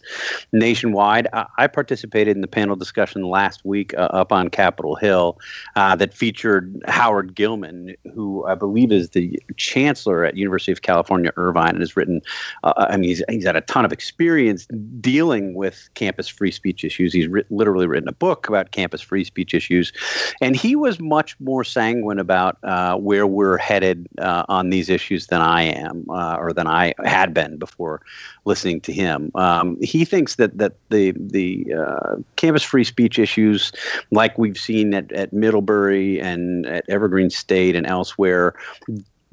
nationwide. 0.54 1.28
I, 1.34 1.46
I 1.58 1.68
participated 1.68 2.36
in 2.36 2.42
the 2.42 2.48
panel 2.48 2.76
discussion 2.76 3.24
last 3.24 3.66
week 3.66 3.94
uh, 3.96 4.10
up 4.12 4.32
on 4.32 4.50
Capitol 4.50 4.96
Hill 4.96 5.38
uh, 5.76 5.96
that 5.96 6.14
featured 6.14 6.82
Howard 6.88 7.36
Gillman, 7.36 7.96
who 8.14 8.46
I 8.46 8.56
believe 8.56 8.92
is 8.92 9.10
the 9.10 9.40
chancellor 9.58 10.24
at 10.24 10.38
University 10.38 10.72
of 10.72 10.82
California 10.82 11.32
Irvine, 11.36 11.70
and 11.70 11.80
has 11.80 11.98
written. 11.98 12.22
Uh, 12.64 12.74
I 12.90 12.98
mean, 12.98 13.10
he's 13.10 13.24
he's 13.28 13.46
had 13.46 13.56
a 13.56 13.62
ton 13.62 13.86
of 13.86 13.92
experience 13.92 14.68
dealing 15.02 15.15
with 15.24 15.90
campus 15.94 16.28
free 16.28 16.52
speech 16.52 16.84
issues. 16.84 17.14
He's 17.14 17.28
literally 17.50 17.88
written 17.88 18.10
a 18.10 18.14
book 18.14 18.48
about 18.48 18.72
campus 18.72 19.02
free 19.02 19.24
speech 19.24 19.54
issues, 19.54 19.94
and 20.42 20.56
he 20.56 20.76
was 20.76 21.00
much 21.00 21.40
more 21.40 21.64
sanguine 21.64 22.20
about 22.20 22.58
uh, 22.64 22.96
where 22.98 23.28
we're 23.28 23.58
headed 23.58 24.08
uh, 24.20 24.44
on 24.50 24.70
these 24.70 24.90
issues 24.90 25.28
than 25.28 25.42
I 25.42 25.64
am, 25.64 26.06
uh, 26.10 26.36
or 26.38 26.54
than 26.54 26.68
I 26.68 26.94
had 27.04 27.34
been 27.34 27.58
before 27.58 28.02
listening 28.46 28.82
to 28.82 28.94
him. 28.94 29.32
Um, 29.36 29.78
he 29.82 30.06
thinks 30.06 30.36
that 30.36 30.58
that 30.58 30.74
the 30.90 31.14
the 31.16 31.74
uh, 31.74 32.16
campus 32.36 32.64
free 32.64 32.84
speech 32.84 33.20
issues, 33.20 33.72
like 34.12 34.38
we've 34.38 34.58
seen 34.58 34.94
at, 34.94 35.12
at 35.12 35.34
Middlebury 35.34 36.20
and 36.20 36.66
at 36.66 36.84
Evergreen 36.90 37.30
State 37.30 37.76
and 37.76 37.88
elsewhere, 37.88 38.56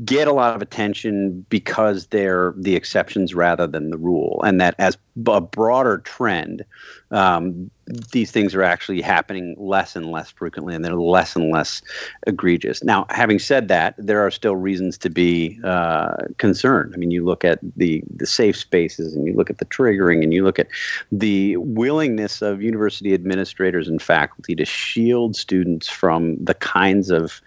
get 0.04 0.28
a 0.28 0.32
lot 0.32 0.54
of 0.56 0.62
attention 0.62 1.44
because 1.48 2.06
they're 2.06 2.54
the 2.56 2.74
exceptions 2.74 3.34
rather 3.34 3.66
than 3.66 3.90
the 3.90 3.98
rule, 3.98 4.40
and 4.44 4.60
that 4.60 4.74
as 4.78 4.96
a 5.26 5.40
broader 5.40 5.98
trend, 5.98 6.64
um, 7.10 7.70
these 8.12 8.30
things 8.30 8.54
are 8.54 8.62
actually 8.62 9.02
happening 9.02 9.54
less 9.58 9.94
and 9.94 10.10
less 10.10 10.30
frequently, 10.30 10.74
and 10.74 10.84
they're 10.84 10.94
less 10.94 11.36
and 11.36 11.52
less 11.52 11.82
egregious. 12.26 12.82
Now, 12.82 13.04
having 13.10 13.38
said 13.38 13.68
that, 13.68 13.94
there 13.98 14.24
are 14.24 14.30
still 14.30 14.56
reasons 14.56 14.96
to 14.98 15.10
be 15.10 15.60
uh, 15.64 16.14
concerned. 16.38 16.92
I 16.94 16.96
mean, 16.96 17.10
you 17.10 17.24
look 17.24 17.44
at 17.44 17.58
the 17.76 18.02
the 18.16 18.26
safe 18.26 18.56
spaces, 18.56 19.14
and 19.14 19.26
you 19.26 19.34
look 19.34 19.50
at 19.50 19.58
the 19.58 19.66
triggering, 19.66 20.22
and 20.22 20.32
you 20.32 20.44
look 20.44 20.58
at 20.58 20.68
the 21.10 21.56
willingness 21.58 22.40
of 22.40 22.62
university 22.62 23.12
administrators 23.12 23.88
and 23.88 24.00
faculty 24.00 24.54
to 24.54 24.64
shield 24.64 25.36
students 25.36 25.88
from 25.88 26.42
the 26.42 26.54
kinds 26.54 27.10
of 27.10 27.42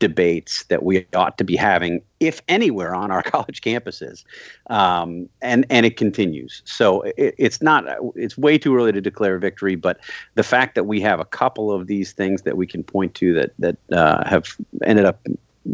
debates 0.00 0.64
that 0.64 0.82
we 0.82 1.06
ought 1.14 1.38
to 1.38 1.44
be 1.44 1.54
having, 1.54 2.02
if 2.18 2.42
anywhere, 2.48 2.94
on 2.94 3.12
our 3.12 3.22
college 3.34 3.60
campuses, 3.60 4.24
um, 4.68 5.28
and 5.40 5.64
and 5.70 5.86
it 5.86 5.96
continues. 5.96 6.62
So 6.64 7.02
it, 7.02 7.34
it's 7.38 7.62
not 7.62 7.84
it's 8.16 8.36
way 8.36 8.58
too 8.58 8.74
early 8.74 8.90
to 8.90 9.00
declare 9.00 9.38
victory, 9.38 9.76
but 9.76 10.00
the 10.34 10.42
fact 10.42 10.74
that 10.74 10.84
we 10.84 11.00
have 11.02 11.20
a 11.20 11.24
couple 11.24 11.70
of 11.70 11.86
these 11.86 12.12
things 12.12 12.42
that 12.42 12.56
we 12.56 12.66
can 12.66 12.82
point 12.82 13.14
to 13.16 13.32
that 13.34 13.52
that 13.60 13.76
uh, 13.92 14.28
have 14.28 14.56
ended 14.82 15.04
up 15.04 15.24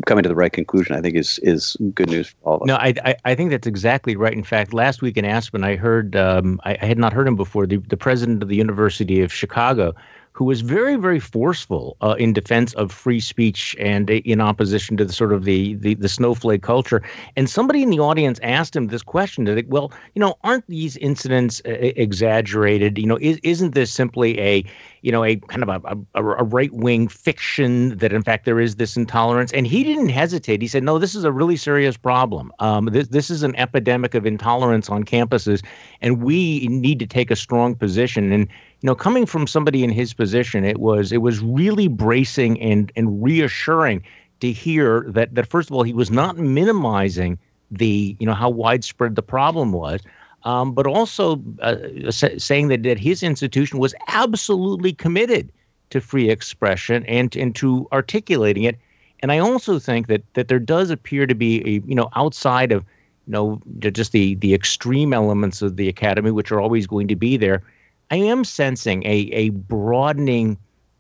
coming 0.05 0.23
to 0.23 0.29
the 0.29 0.35
right 0.35 0.53
conclusion, 0.53 0.95
I 0.95 1.01
think 1.01 1.15
is 1.15 1.39
is 1.43 1.77
good 1.95 2.11
news 2.11 2.29
for 2.29 2.37
all 2.43 2.57
of 2.57 2.63
us. 2.63 2.67
No, 2.67 2.77
I, 2.77 2.95
I, 3.05 3.17
I 3.25 3.35
think 3.35 3.51
that's 3.51 3.67
exactly 3.67 4.17
right. 4.17 4.33
In 4.33 4.45
fact, 4.45 4.75
last 4.75 5.01
week 5.01 5.17
in 5.17 5.25
Aspen, 5.25 5.65
I 5.65 5.77
heard 5.77 6.17
um, 6.17 6.61
I, 6.65 6.77
I, 6.83 6.87
had 6.87 6.99
not 6.99 7.13
heard 7.13 7.27
him 7.27 7.37
before. 7.37 7.67
The 7.67 7.79
the 7.79 7.97
president 7.97 8.43
of 8.43 8.49
the 8.49 8.57
University 8.57 9.23
of 9.23 9.33
Chicago 9.33 9.95
who 10.37 10.45
was 10.45 10.61
very, 10.61 10.97
very 10.97 11.19
forceful 11.19 11.97
uh, 12.03 12.15
in 12.19 12.35
defense 12.35 12.75
of 12.75 12.93
free 12.93 13.21
speech 13.21 13.75
and 13.81 14.11
in 14.11 14.39
opposition 14.39 14.95
to 14.99 15.05
the 15.07 15.13
sort 15.13 15.33
of 15.33 15.45
the, 15.45 15.77
the, 15.77 15.95
the 15.95 16.11
snowflake 16.11 16.63
culture. 16.63 17.03
And 17.37 17.49
somebody 17.49 17.83
in 17.83 17.89
the 17.89 18.01
audience 18.01 18.39
asked 18.43 18.77
him 18.77 18.89
this 18.89 19.03
question: 19.03 19.45
that, 19.45 19.67
Well, 19.69 19.91
you 20.15 20.21
know, 20.21 20.37
aren't 20.45 20.67
these 20.67 20.99
incidents 20.99 21.63
uh, 21.65 21.71
exaggerated? 21.71 22.99
You 22.99 23.07
know, 23.07 23.17
is, 23.19 23.39
isn't 23.43 23.75
this 23.75 23.91
simply 23.91 24.39
a 24.39 24.63
you 25.07 25.13
know, 25.13 25.23
a 25.23 25.37
kind 25.37 25.63
of 25.63 25.69
a, 25.69 25.97
a, 26.17 26.25
a 26.25 26.43
right 26.43 26.73
wing 26.73 27.07
fiction 27.07 27.97
that 27.99 28.13
in 28.13 28.25
fact 28.25 28.45
there 28.45 28.59
is 28.59 28.75
this 28.75 28.97
intolerance. 28.97 29.53
And 29.53 29.65
he 29.65 29.85
didn't 29.85 30.09
hesitate. 30.09 30.61
He 30.61 30.67
said, 30.67 30.83
no, 30.83 30.99
this 30.99 31.15
is 31.15 31.23
a 31.23 31.31
really 31.31 31.57
serious 31.57 31.97
problem. 31.97 32.51
Um, 32.59 32.87
this, 32.87 33.07
this 33.07 33.31
is 33.31 33.45
an 33.45 33.55
epidemic 33.55 34.15
of 34.15 34.27
intolerance 34.27 34.91
on 34.91 35.05
campuses, 35.05 35.65
and 36.01 36.25
we 36.25 36.67
need 36.67 36.99
to 36.99 37.07
take 37.07 37.31
a 37.31 37.37
strong 37.37 37.77
position. 37.77 38.33
And 38.33 38.49
you 38.87 38.91
know, 38.93 38.95
coming 38.95 39.27
from 39.27 39.49
somebody 39.49 39.83
in 39.83 39.91
his 39.91 40.15
position, 40.15 40.65
it 40.65 40.79
was 40.79 41.11
it 41.11 41.17
was 41.17 41.41
really 41.41 41.89
bracing 41.89 42.63
and 42.63 42.93
and 42.95 43.21
reassuring 43.21 44.01
to 44.39 44.53
hear 44.53 45.05
that 45.09 45.35
that 45.35 45.49
first 45.49 45.69
of 45.69 45.75
all 45.75 45.83
he 45.83 45.93
was 45.93 46.09
not 46.09 46.39
minimizing 46.39 47.37
the 47.69 48.17
you 48.21 48.25
know 48.25 48.33
how 48.33 48.49
widespread 48.49 49.17
the 49.17 49.23
problem 49.23 49.73
was 49.73 50.03
um, 50.45 50.71
but 50.73 50.87
also 50.87 51.43
uh, 51.63 52.13
saying 52.13 52.69
that, 52.69 52.85
that 52.85 52.97
his 52.97 53.25
institution 53.25 53.81
was 53.81 53.93
absolutely 54.07 54.93
committed 54.93 55.51
to 55.91 56.01
free 56.01 56.31
expression 56.31 57.05
and, 57.07 57.35
and 57.35 57.57
to 57.57 57.89
articulating 57.91 58.63
it. 58.63 58.79
And 59.19 59.33
I 59.33 59.41
also 59.41 59.81
think 59.81 60.07
that 60.07 60.23
that 60.35 60.47
there 60.47 60.61
does 60.61 60.91
appear 60.91 61.27
to 61.27 61.35
be 61.35 61.61
a 61.67 61.83
you 61.89 61.97
know 61.97 62.09
outside 62.15 62.71
of 62.71 62.85
you 63.27 63.33
know 63.33 63.61
just 63.81 64.13
the 64.13 64.37
the 64.37 64.55
extreme 64.55 65.13
elements 65.13 65.61
of 65.61 65.75
the 65.75 65.89
academy, 65.89 66.31
which 66.31 66.53
are 66.53 66.61
always 66.61 66.87
going 66.87 67.09
to 67.09 67.17
be 67.17 67.37
there. 67.37 67.65
I 68.11 68.17
am 68.17 68.45
sensing 68.45 69.05
a 69.05 69.29
a 69.33 69.51
broadening 69.51 70.59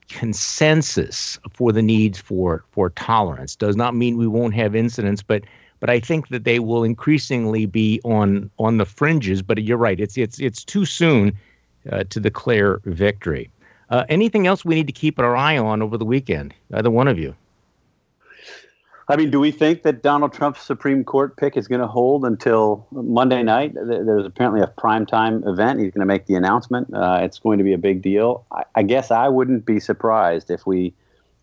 consensus 0.08 1.38
for 1.52 1.72
the 1.72 1.82
needs 1.82 2.18
for 2.18 2.64
for 2.70 2.90
tolerance. 2.90 3.56
Does 3.56 3.76
not 3.76 3.94
mean 3.94 4.16
we 4.16 4.26
won't 4.26 4.54
have 4.54 4.74
incidents, 4.74 5.22
but 5.22 5.42
but 5.78 5.90
I 5.90 6.00
think 6.00 6.28
that 6.28 6.44
they 6.44 6.58
will 6.58 6.84
increasingly 6.84 7.66
be 7.66 8.00
on 8.04 8.50
on 8.58 8.78
the 8.78 8.84
fringes. 8.84 9.42
But 9.42 9.62
you're 9.62 9.76
right; 9.76 10.00
it's 10.00 10.16
it's 10.16 10.40
it's 10.40 10.64
too 10.64 10.84
soon 10.84 11.38
uh, 11.90 12.04
to 12.04 12.20
declare 12.20 12.80
victory. 12.84 13.50
Uh, 13.90 14.04
anything 14.08 14.48
else 14.48 14.64
we 14.64 14.74
need 14.74 14.88
to 14.88 14.92
keep 14.92 15.18
our 15.20 15.36
eye 15.36 15.56
on 15.56 15.82
over 15.82 15.96
the 15.96 16.04
weekend? 16.04 16.52
Either 16.72 16.90
one 16.90 17.06
of 17.06 17.18
you. 17.18 17.34
I 19.08 19.16
mean, 19.16 19.30
do 19.30 19.38
we 19.38 19.52
think 19.52 19.82
that 19.84 20.02
Donald 20.02 20.32
Trump's 20.32 20.62
Supreme 20.62 21.04
Court 21.04 21.36
pick 21.36 21.56
is 21.56 21.68
going 21.68 21.80
to 21.80 21.86
hold 21.86 22.24
until 22.24 22.88
Monday 22.90 23.42
night? 23.42 23.72
There's 23.74 24.26
apparently 24.26 24.62
a 24.62 24.66
primetime 24.66 25.46
event. 25.46 25.78
He's 25.78 25.92
going 25.92 26.00
to 26.00 26.06
make 26.06 26.26
the 26.26 26.34
announcement. 26.34 26.92
Uh, 26.92 27.20
it's 27.22 27.38
going 27.38 27.58
to 27.58 27.64
be 27.64 27.72
a 27.72 27.78
big 27.78 28.02
deal. 28.02 28.44
I, 28.50 28.64
I 28.74 28.82
guess 28.82 29.12
I 29.12 29.28
wouldn't 29.28 29.64
be 29.64 29.78
surprised 29.78 30.50
if 30.50 30.66
we 30.66 30.92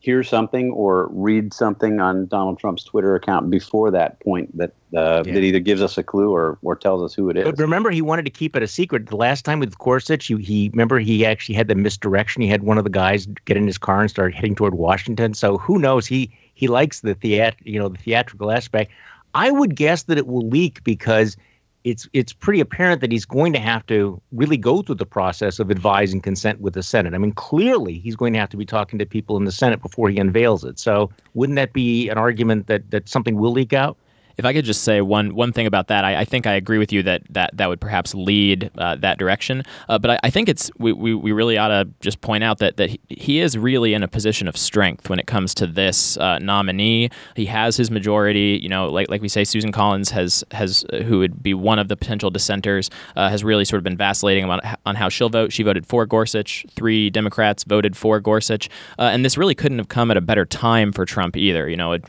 hear 0.03 0.21
something 0.21 0.69
or 0.71 1.07
read 1.13 1.53
something 1.53 2.01
on 2.01 2.27
Donald 2.27 2.59
Trump's 2.59 2.83
Twitter 2.83 3.15
account 3.15 3.49
before 3.49 3.89
that 3.89 4.19
point 4.19 4.55
that 4.57 4.73
uh, 4.93 5.23
yeah. 5.25 5.33
that 5.33 5.43
either 5.43 5.61
gives 5.61 5.81
us 5.81 5.97
a 5.97 6.03
clue 6.03 6.29
or 6.29 6.57
or 6.61 6.75
tells 6.75 7.01
us 7.01 7.13
who 7.13 7.29
it 7.29 7.37
is. 7.37 7.45
But 7.45 7.57
remember, 7.57 7.89
he 7.89 8.01
wanted 8.01 8.25
to 8.25 8.31
keep 8.31 8.53
it 8.57 8.61
a 8.61 8.67
secret. 8.67 9.07
The 9.07 9.15
last 9.15 9.45
time 9.45 9.61
with 9.61 9.77
Gorsuch, 9.77 10.27
he, 10.27 10.35
he 10.35 10.69
remember 10.73 10.99
he 10.99 11.25
actually 11.25 11.55
had 11.55 11.69
the 11.69 11.75
misdirection. 11.75 12.41
He 12.41 12.49
had 12.49 12.63
one 12.63 12.77
of 12.77 12.83
the 12.83 12.89
guys 12.89 13.27
get 13.45 13.55
in 13.55 13.65
his 13.65 13.77
car 13.77 14.01
and 14.01 14.09
start 14.09 14.35
heading 14.35 14.55
toward 14.55 14.75
Washington. 14.75 15.33
So 15.33 15.57
who 15.57 15.79
knows? 15.79 16.05
He 16.05 16.37
he 16.53 16.67
likes 16.67 16.99
the 16.99 17.15
theat 17.15 17.55
you 17.63 17.79
know 17.79 17.87
the 17.87 17.97
theatrical 17.97 18.51
aspect. 18.51 18.91
I 19.33 19.51
would 19.51 19.73
guess 19.73 20.03
that 20.03 20.17
it 20.17 20.27
will 20.27 20.47
leak 20.47 20.83
because 20.83 21.37
it's 21.83 22.07
it's 22.13 22.31
pretty 22.31 22.59
apparent 22.59 23.01
that 23.01 23.11
he's 23.11 23.25
going 23.25 23.53
to 23.53 23.59
have 23.59 23.85
to 23.87 24.21
really 24.31 24.57
go 24.57 24.81
through 24.81 24.95
the 24.95 25.05
process 25.05 25.59
of 25.59 25.69
advising 25.69 26.21
consent 26.21 26.61
with 26.61 26.73
the 26.73 26.83
Senate. 26.83 27.13
I 27.13 27.17
mean, 27.17 27.33
clearly 27.33 27.99
he's 27.99 28.15
going 28.15 28.33
to 28.33 28.39
have 28.39 28.49
to 28.49 28.57
be 28.57 28.65
talking 28.65 28.99
to 28.99 29.05
people 29.05 29.37
in 29.37 29.45
the 29.45 29.51
Senate 29.51 29.81
before 29.81 30.09
he 30.09 30.17
unveils 30.17 30.63
it. 30.63 30.79
So, 30.79 31.11
wouldn't 31.33 31.57
that 31.57 31.73
be 31.73 32.09
an 32.09 32.17
argument 32.17 32.67
that 32.67 32.89
that 32.91 33.09
something 33.09 33.35
will 33.35 33.51
leak 33.51 33.73
out? 33.73 33.97
If 34.37 34.45
I 34.45 34.53
could 34.53 34.65
just 34.65 34.83
say 34.83 35.01
one 35.01 35.35
one 35.35 35.53
thing 35.53 35.67
about 35.67 35.87
that, 35.87 36.03
I, 36.03 36.21
I 36.21 36.25
think 36.25 36.47
I 36.47 36.53
agree 36.53 36.77
with 36.77 36.91
you 36.91 37.03
that 37.03 37.21
that, 37.29 37.51
that 37.57 37.69
would 37.69 37.79
perhaps 37.79 38.15
lead 38.15 38.71
uh, 38.77 38.95
that 38.97 39.17
direction. 39.17 39.63
Uh, 39.87 39.99
but 39.99 40.11
I, 40.11 40.19
I, 40.23 40.29
think 40.29 40.49
it's 40.49 40.71
we, 40.77 40.91
we, 40.91 41.13
we 41.13 41.31
really 41.31 41.57
ought 41.57 41.67
to 41.67 41.87
just 41.99 42.21
point 42.21 42.43
out 42.43 42.57
that 42.59 42.77
that 42.77 42.89
he, 42.89 42.99
he, 43.09 43.39
is 43.39 43.57
really 43.57 43.93
in 43.93 44.03
a 44.03 44.07
position 44.07 44.47
of 44.47 44.57
strength 44.57 45.09
when 45.09 45.19
it 45.19 45.27
comes 45.27 45.53
to 45.55 45.67
this 45.67 46.17
uh, 46.17 46.39
nominee. 46.39 47.09
He 47.35 47.45
has 47.45 47.77
his 47.77 47.91
majority. 47.91 48.59
You 48.61 48.69
know, 48.69 48.89
like 48.89 49.09
like 49.09 49.21
we 49.21 49.29
say, 49.29 49.43
Susan 49.43 49.71
Collins 49.71 50.09
has 50.11 50.43
has 50.51 50.83
uh, 50.91 50.97
who 50.97 51.19
would 51.19 51.43
be 51.43 51.53
one 51.53 51.77
of 51.77 51.87
the 51.87 51.95
potential 51.95 52.31
dissenters 52.31 52.89
uh, 53.15 53.29
has 53.29 53.43
really 53.43 53.65
sort 53.65 53.77
of 53.77 53.83
been 53.83 53.97
vacillating 53.97 54.45
on, 54.45 54.59
on 54.85 54.95
how 54.95 55.09
she'll 55.09 55.29
vote. 55.29 55.51
She 55.53 55.63
voted 55.63 55.85
for 55.85 56.05
Gorsuch. 56.05 56.65
Three 56.71 57.09
Democrats 57.09 57.63
voted 57.63 57.95
for 57.95 58.19
Gorsuch, 58.19 58.69
uh, 58.97 59.03
and 59.03 59.23
this 59.23 59.37
really 59.37 59.55
couldn't 59.55 59.77
have 59.77 59.89
come 59.89 60.09
at 60.09 60.17
a 60.17 60.21
better 60.21 60.45
time 60.45 60.91
for 60.91 61.05
Trump 61.05 61.37
either. 61.37 61.69
You 61.69 61.77
know, 61.77 61.93
it, 61.93 62.03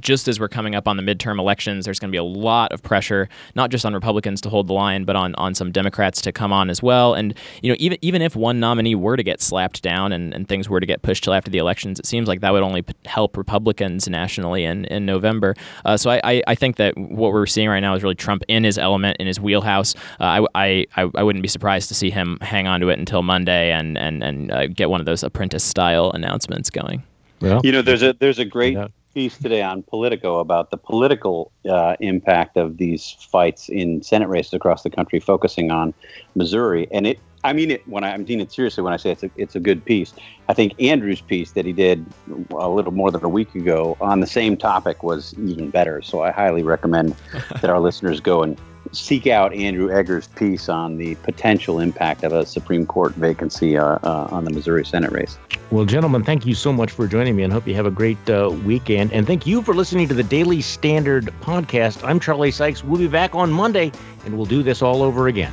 just 0.00 0.28
as 0.28 0.40
we're 0.40 0.48
coming 0.48 0.74
up 0.74 0.88
on 0.88 0.96
the 0.96 1.02
midterm 1.02 1.38
election 1.38 1.57
elections, 1.58 1.84
there's 1.84 1.98
going 1.98 2.10
to 2.10 2.12
be 2.12 2.18
a 2.18 2.22
lot 2.22 2.72
of 2.72 2.82
pressure, 2.82 3.28
not 3.56 3.70
just 3.70 3.84
on 3.84 3.92
Republicans 3.92 4.40
to 4.40 4.48
hold 4.48 4.68
the 4.68 4.72
line, 4.72 5.04
but 5.04 5.16
on, 5.16 5.34
on 5.34 5.54
some 5.54 5.72
Democrats 5.72 6.20
to 6.20 6.30
come 6.30 6.52
on 6.52 6.70
as 6.70 6.82
well. 6.82 7.14
And 7.14 7.34
you 7.62 7.70
know, 7.70 7.76
even 7.80 7.98
even 8.00 8.22
if 8.22 8.36
one 8.36 8.60
nominee 8.60 8.94
were 8.94 9.16
to 9.16 9.24
get 9.24 9.40
slapped 9.40 9.82
down 9.82 10.12
and, 10.12 10.32
and 10.32 10.48
things 10.48 10.68
were 10.68 10.78
to 10.78 10.86
get 10.86 11.02
pushed 11.02 11.24
till 11.24 11.34
after 11.34 11.50
the 11.50 11.58
elections, 11.58 11.98
it 11.98 12.06
seems 12.06 12.28
like 12.28 12.40
that 12.42 12.52
would 12.52 12.62
only 12.62 12.82
p- 12.82 12.94
help 13.06 13.36
Republicans 13.36 14.08
nationally 14.08 14.64
in, 14.64 14.84
in 14.84 15.04
November. 15.04 15.54
Uh, 15.84 15.96
so 15.96 16.10
I, 16.10 16.20
I, 16.22 16.42
I, 16.46 16.54
think 16.54 16.76
that 16.76 16.96
what 16.96 17.32
we're 17.32 17.46
seeing 17.46 17.68
right 17.68 17.80
now 17.80 17.94
is 17.94 18.02
really 18.02 18.14
Trump 18.14 18.44
in 18.46 18.62
his 18.62 18.78
element, 18.78 19.16
in 19.18 19.26
his 19.26 19.40
wheelhouse. 19.40 19.94
Uh, 20.20 20.44
I, 20.54 20.86
I, 20.96 21.10
I 21.14 21.22
wouldn't 21.22 21.42
be 21.42 21.48
surprised 21.48 21.88
to 21.88 21.94
see 21.94 22.10
him 22.10 22.38
hang 22.40 22.68
on 22.68 22.80
to 22.80 22.88
it 22.88 22.98
until 22.98 23.22
Monday 23.22 23.72
and 23.72 23.98
and 23.98 24.22
and 24.22 24.52
uh, 24.52 24.66
get 24.68 24.90
one 24.90 25.00
of 25.00 25.06
those 25.06 25.24
apprentice 25.24 25.64
style 25.64 26.12
announcements 26.12 26.70
going. 26.70 27.02
Yeah. 27.40 27.60
You 27.62 27.72
know, 27.72 27.82
there's 27.82 28.02
a 28.02 28.12
there's 28.12 28.38
a 28.38 28.44
great 28.44 28.74
yeah 28.74 28.88
piece 29.14 29.36
today 29.38 29.62
on 29.62 29.82
Politico 29.82 30.38
about 30.38 30.70
the 30.70 30.76
political 30.76 31.50
uh, 31.68 31.96
impact 32.00 32.56
of 32.56 32.76
these 32.76 33.16
fights 33.30 33.68
in 33.68 34.02
Senate 34.02 34.28
races 34.28 34.52
across 34.52 34.82
the 34.82 34.90
country, 34.90 35.20
focusing 35.20 35.70
on 35.70 35.94
Missouri. 36.34 36.88
And 36.92 37.06
it, 37.06 37.18
I 37.44 37.52
mean 37.52 37.70
it 37.70 37.86
when 37.88 38.04
I, 38.04 38.14
I 38.14 38.16
mean 38.16 38.40
it 38.40 38.52
seriously 38.52 38.82
when 38.82 38.92
I 38.92 38.96
say 38.96 39.10
it's 39.10 39.22
a, 39.22 39.30
it's 39.36 39.54
a 39.54 39.60
good 39.60 39.84
piece. 39.84 40.12
I 40.48 40.54
think 40.54 40.74
Andrew's 40.80 41.20
piece 41.20 41.52
that 41.52 41.64
he 41.64 41.72
did 41.72 42.04
a 42.50 42.68
little 42.68 42.92
more 42.92 43.10
than 43.10 43.24
a 43.24 43.28
week 43.28 43.54
ago 43.54 43.96
on 44.00 44.20
the 44.20 44.26
same 44.26 44.56
topic 44.56 45.02
was 45.02 45.34
even 45.38 45.70
better. 45.70 46.02
So 46.02 46.22
I 46.22 46.30
highly 46.30 46.62
recommend 46.62 47.14
that 47.60 47.70
our 47.70 47.80
listeners 47.88 48.20
go 48.20 48.42
and 48.42 48.58
seek 48.92 49.26
out 49.26 49.52
Andrew 49.54 49.90
Egger's 49.90 50.26
piece 50.28 50.68
on 50.68 50.96
the 50.96 51.14
potential 51.16 51.80
impact 51.80 52.24
of 52.24 52.32
a 52.32 52.46
Supreme 52.46 52.86
Court 52.86 53.14
vacancy 53.14 53.76
uh, 53.76 53.98
uh, 54.02 54.28
on 54.30 54.44
the 54.44 54.50
Missouri 54.50 54.84
Senate 54.84 55.12
race. 55.12 55.38
Well, 55.70 55.84
gentlemen, 55.84 56.24
thank 56.24 56.46
you 56.46 56.54
so 56.54 56.72
much 56.72 56.90
for 56.90 57.06
joining 57.06 57.36
me 57.36 57.42
and 57.42 57.52
hope 57.52 57.66
you 57.66 57.74
have 57.74 57.86
a 57.86 57.90
great 57.90 58.18
uh, 58.30 58.50
weekend. 58.64 59.12
And 59.12 59.26
thank 59.26 59.46
you 59.46 59.62
for 59.62 59.74
listening 59.74 60.08
to 60.08 60.14
the 60.14 60.22
Daily 60.22 60.62
Standard 60.62 61.26
podcast. 61.40 62.02
I'm 62.06 62.18
Charlie 62.18 62.50
Sykes. 62.50 62.82
We'll 62.82 62.98
be 62.98 63.08
back 63.08 63.34
on 63.34 63.52
Monday 63.52 63.92
and 64.24 64.36
we'll 64.36 64.46
do 64.46 64.62
this 64.62 64.82
all 64.82 65.02
over 65.02 65.28
again. 65.28 65.52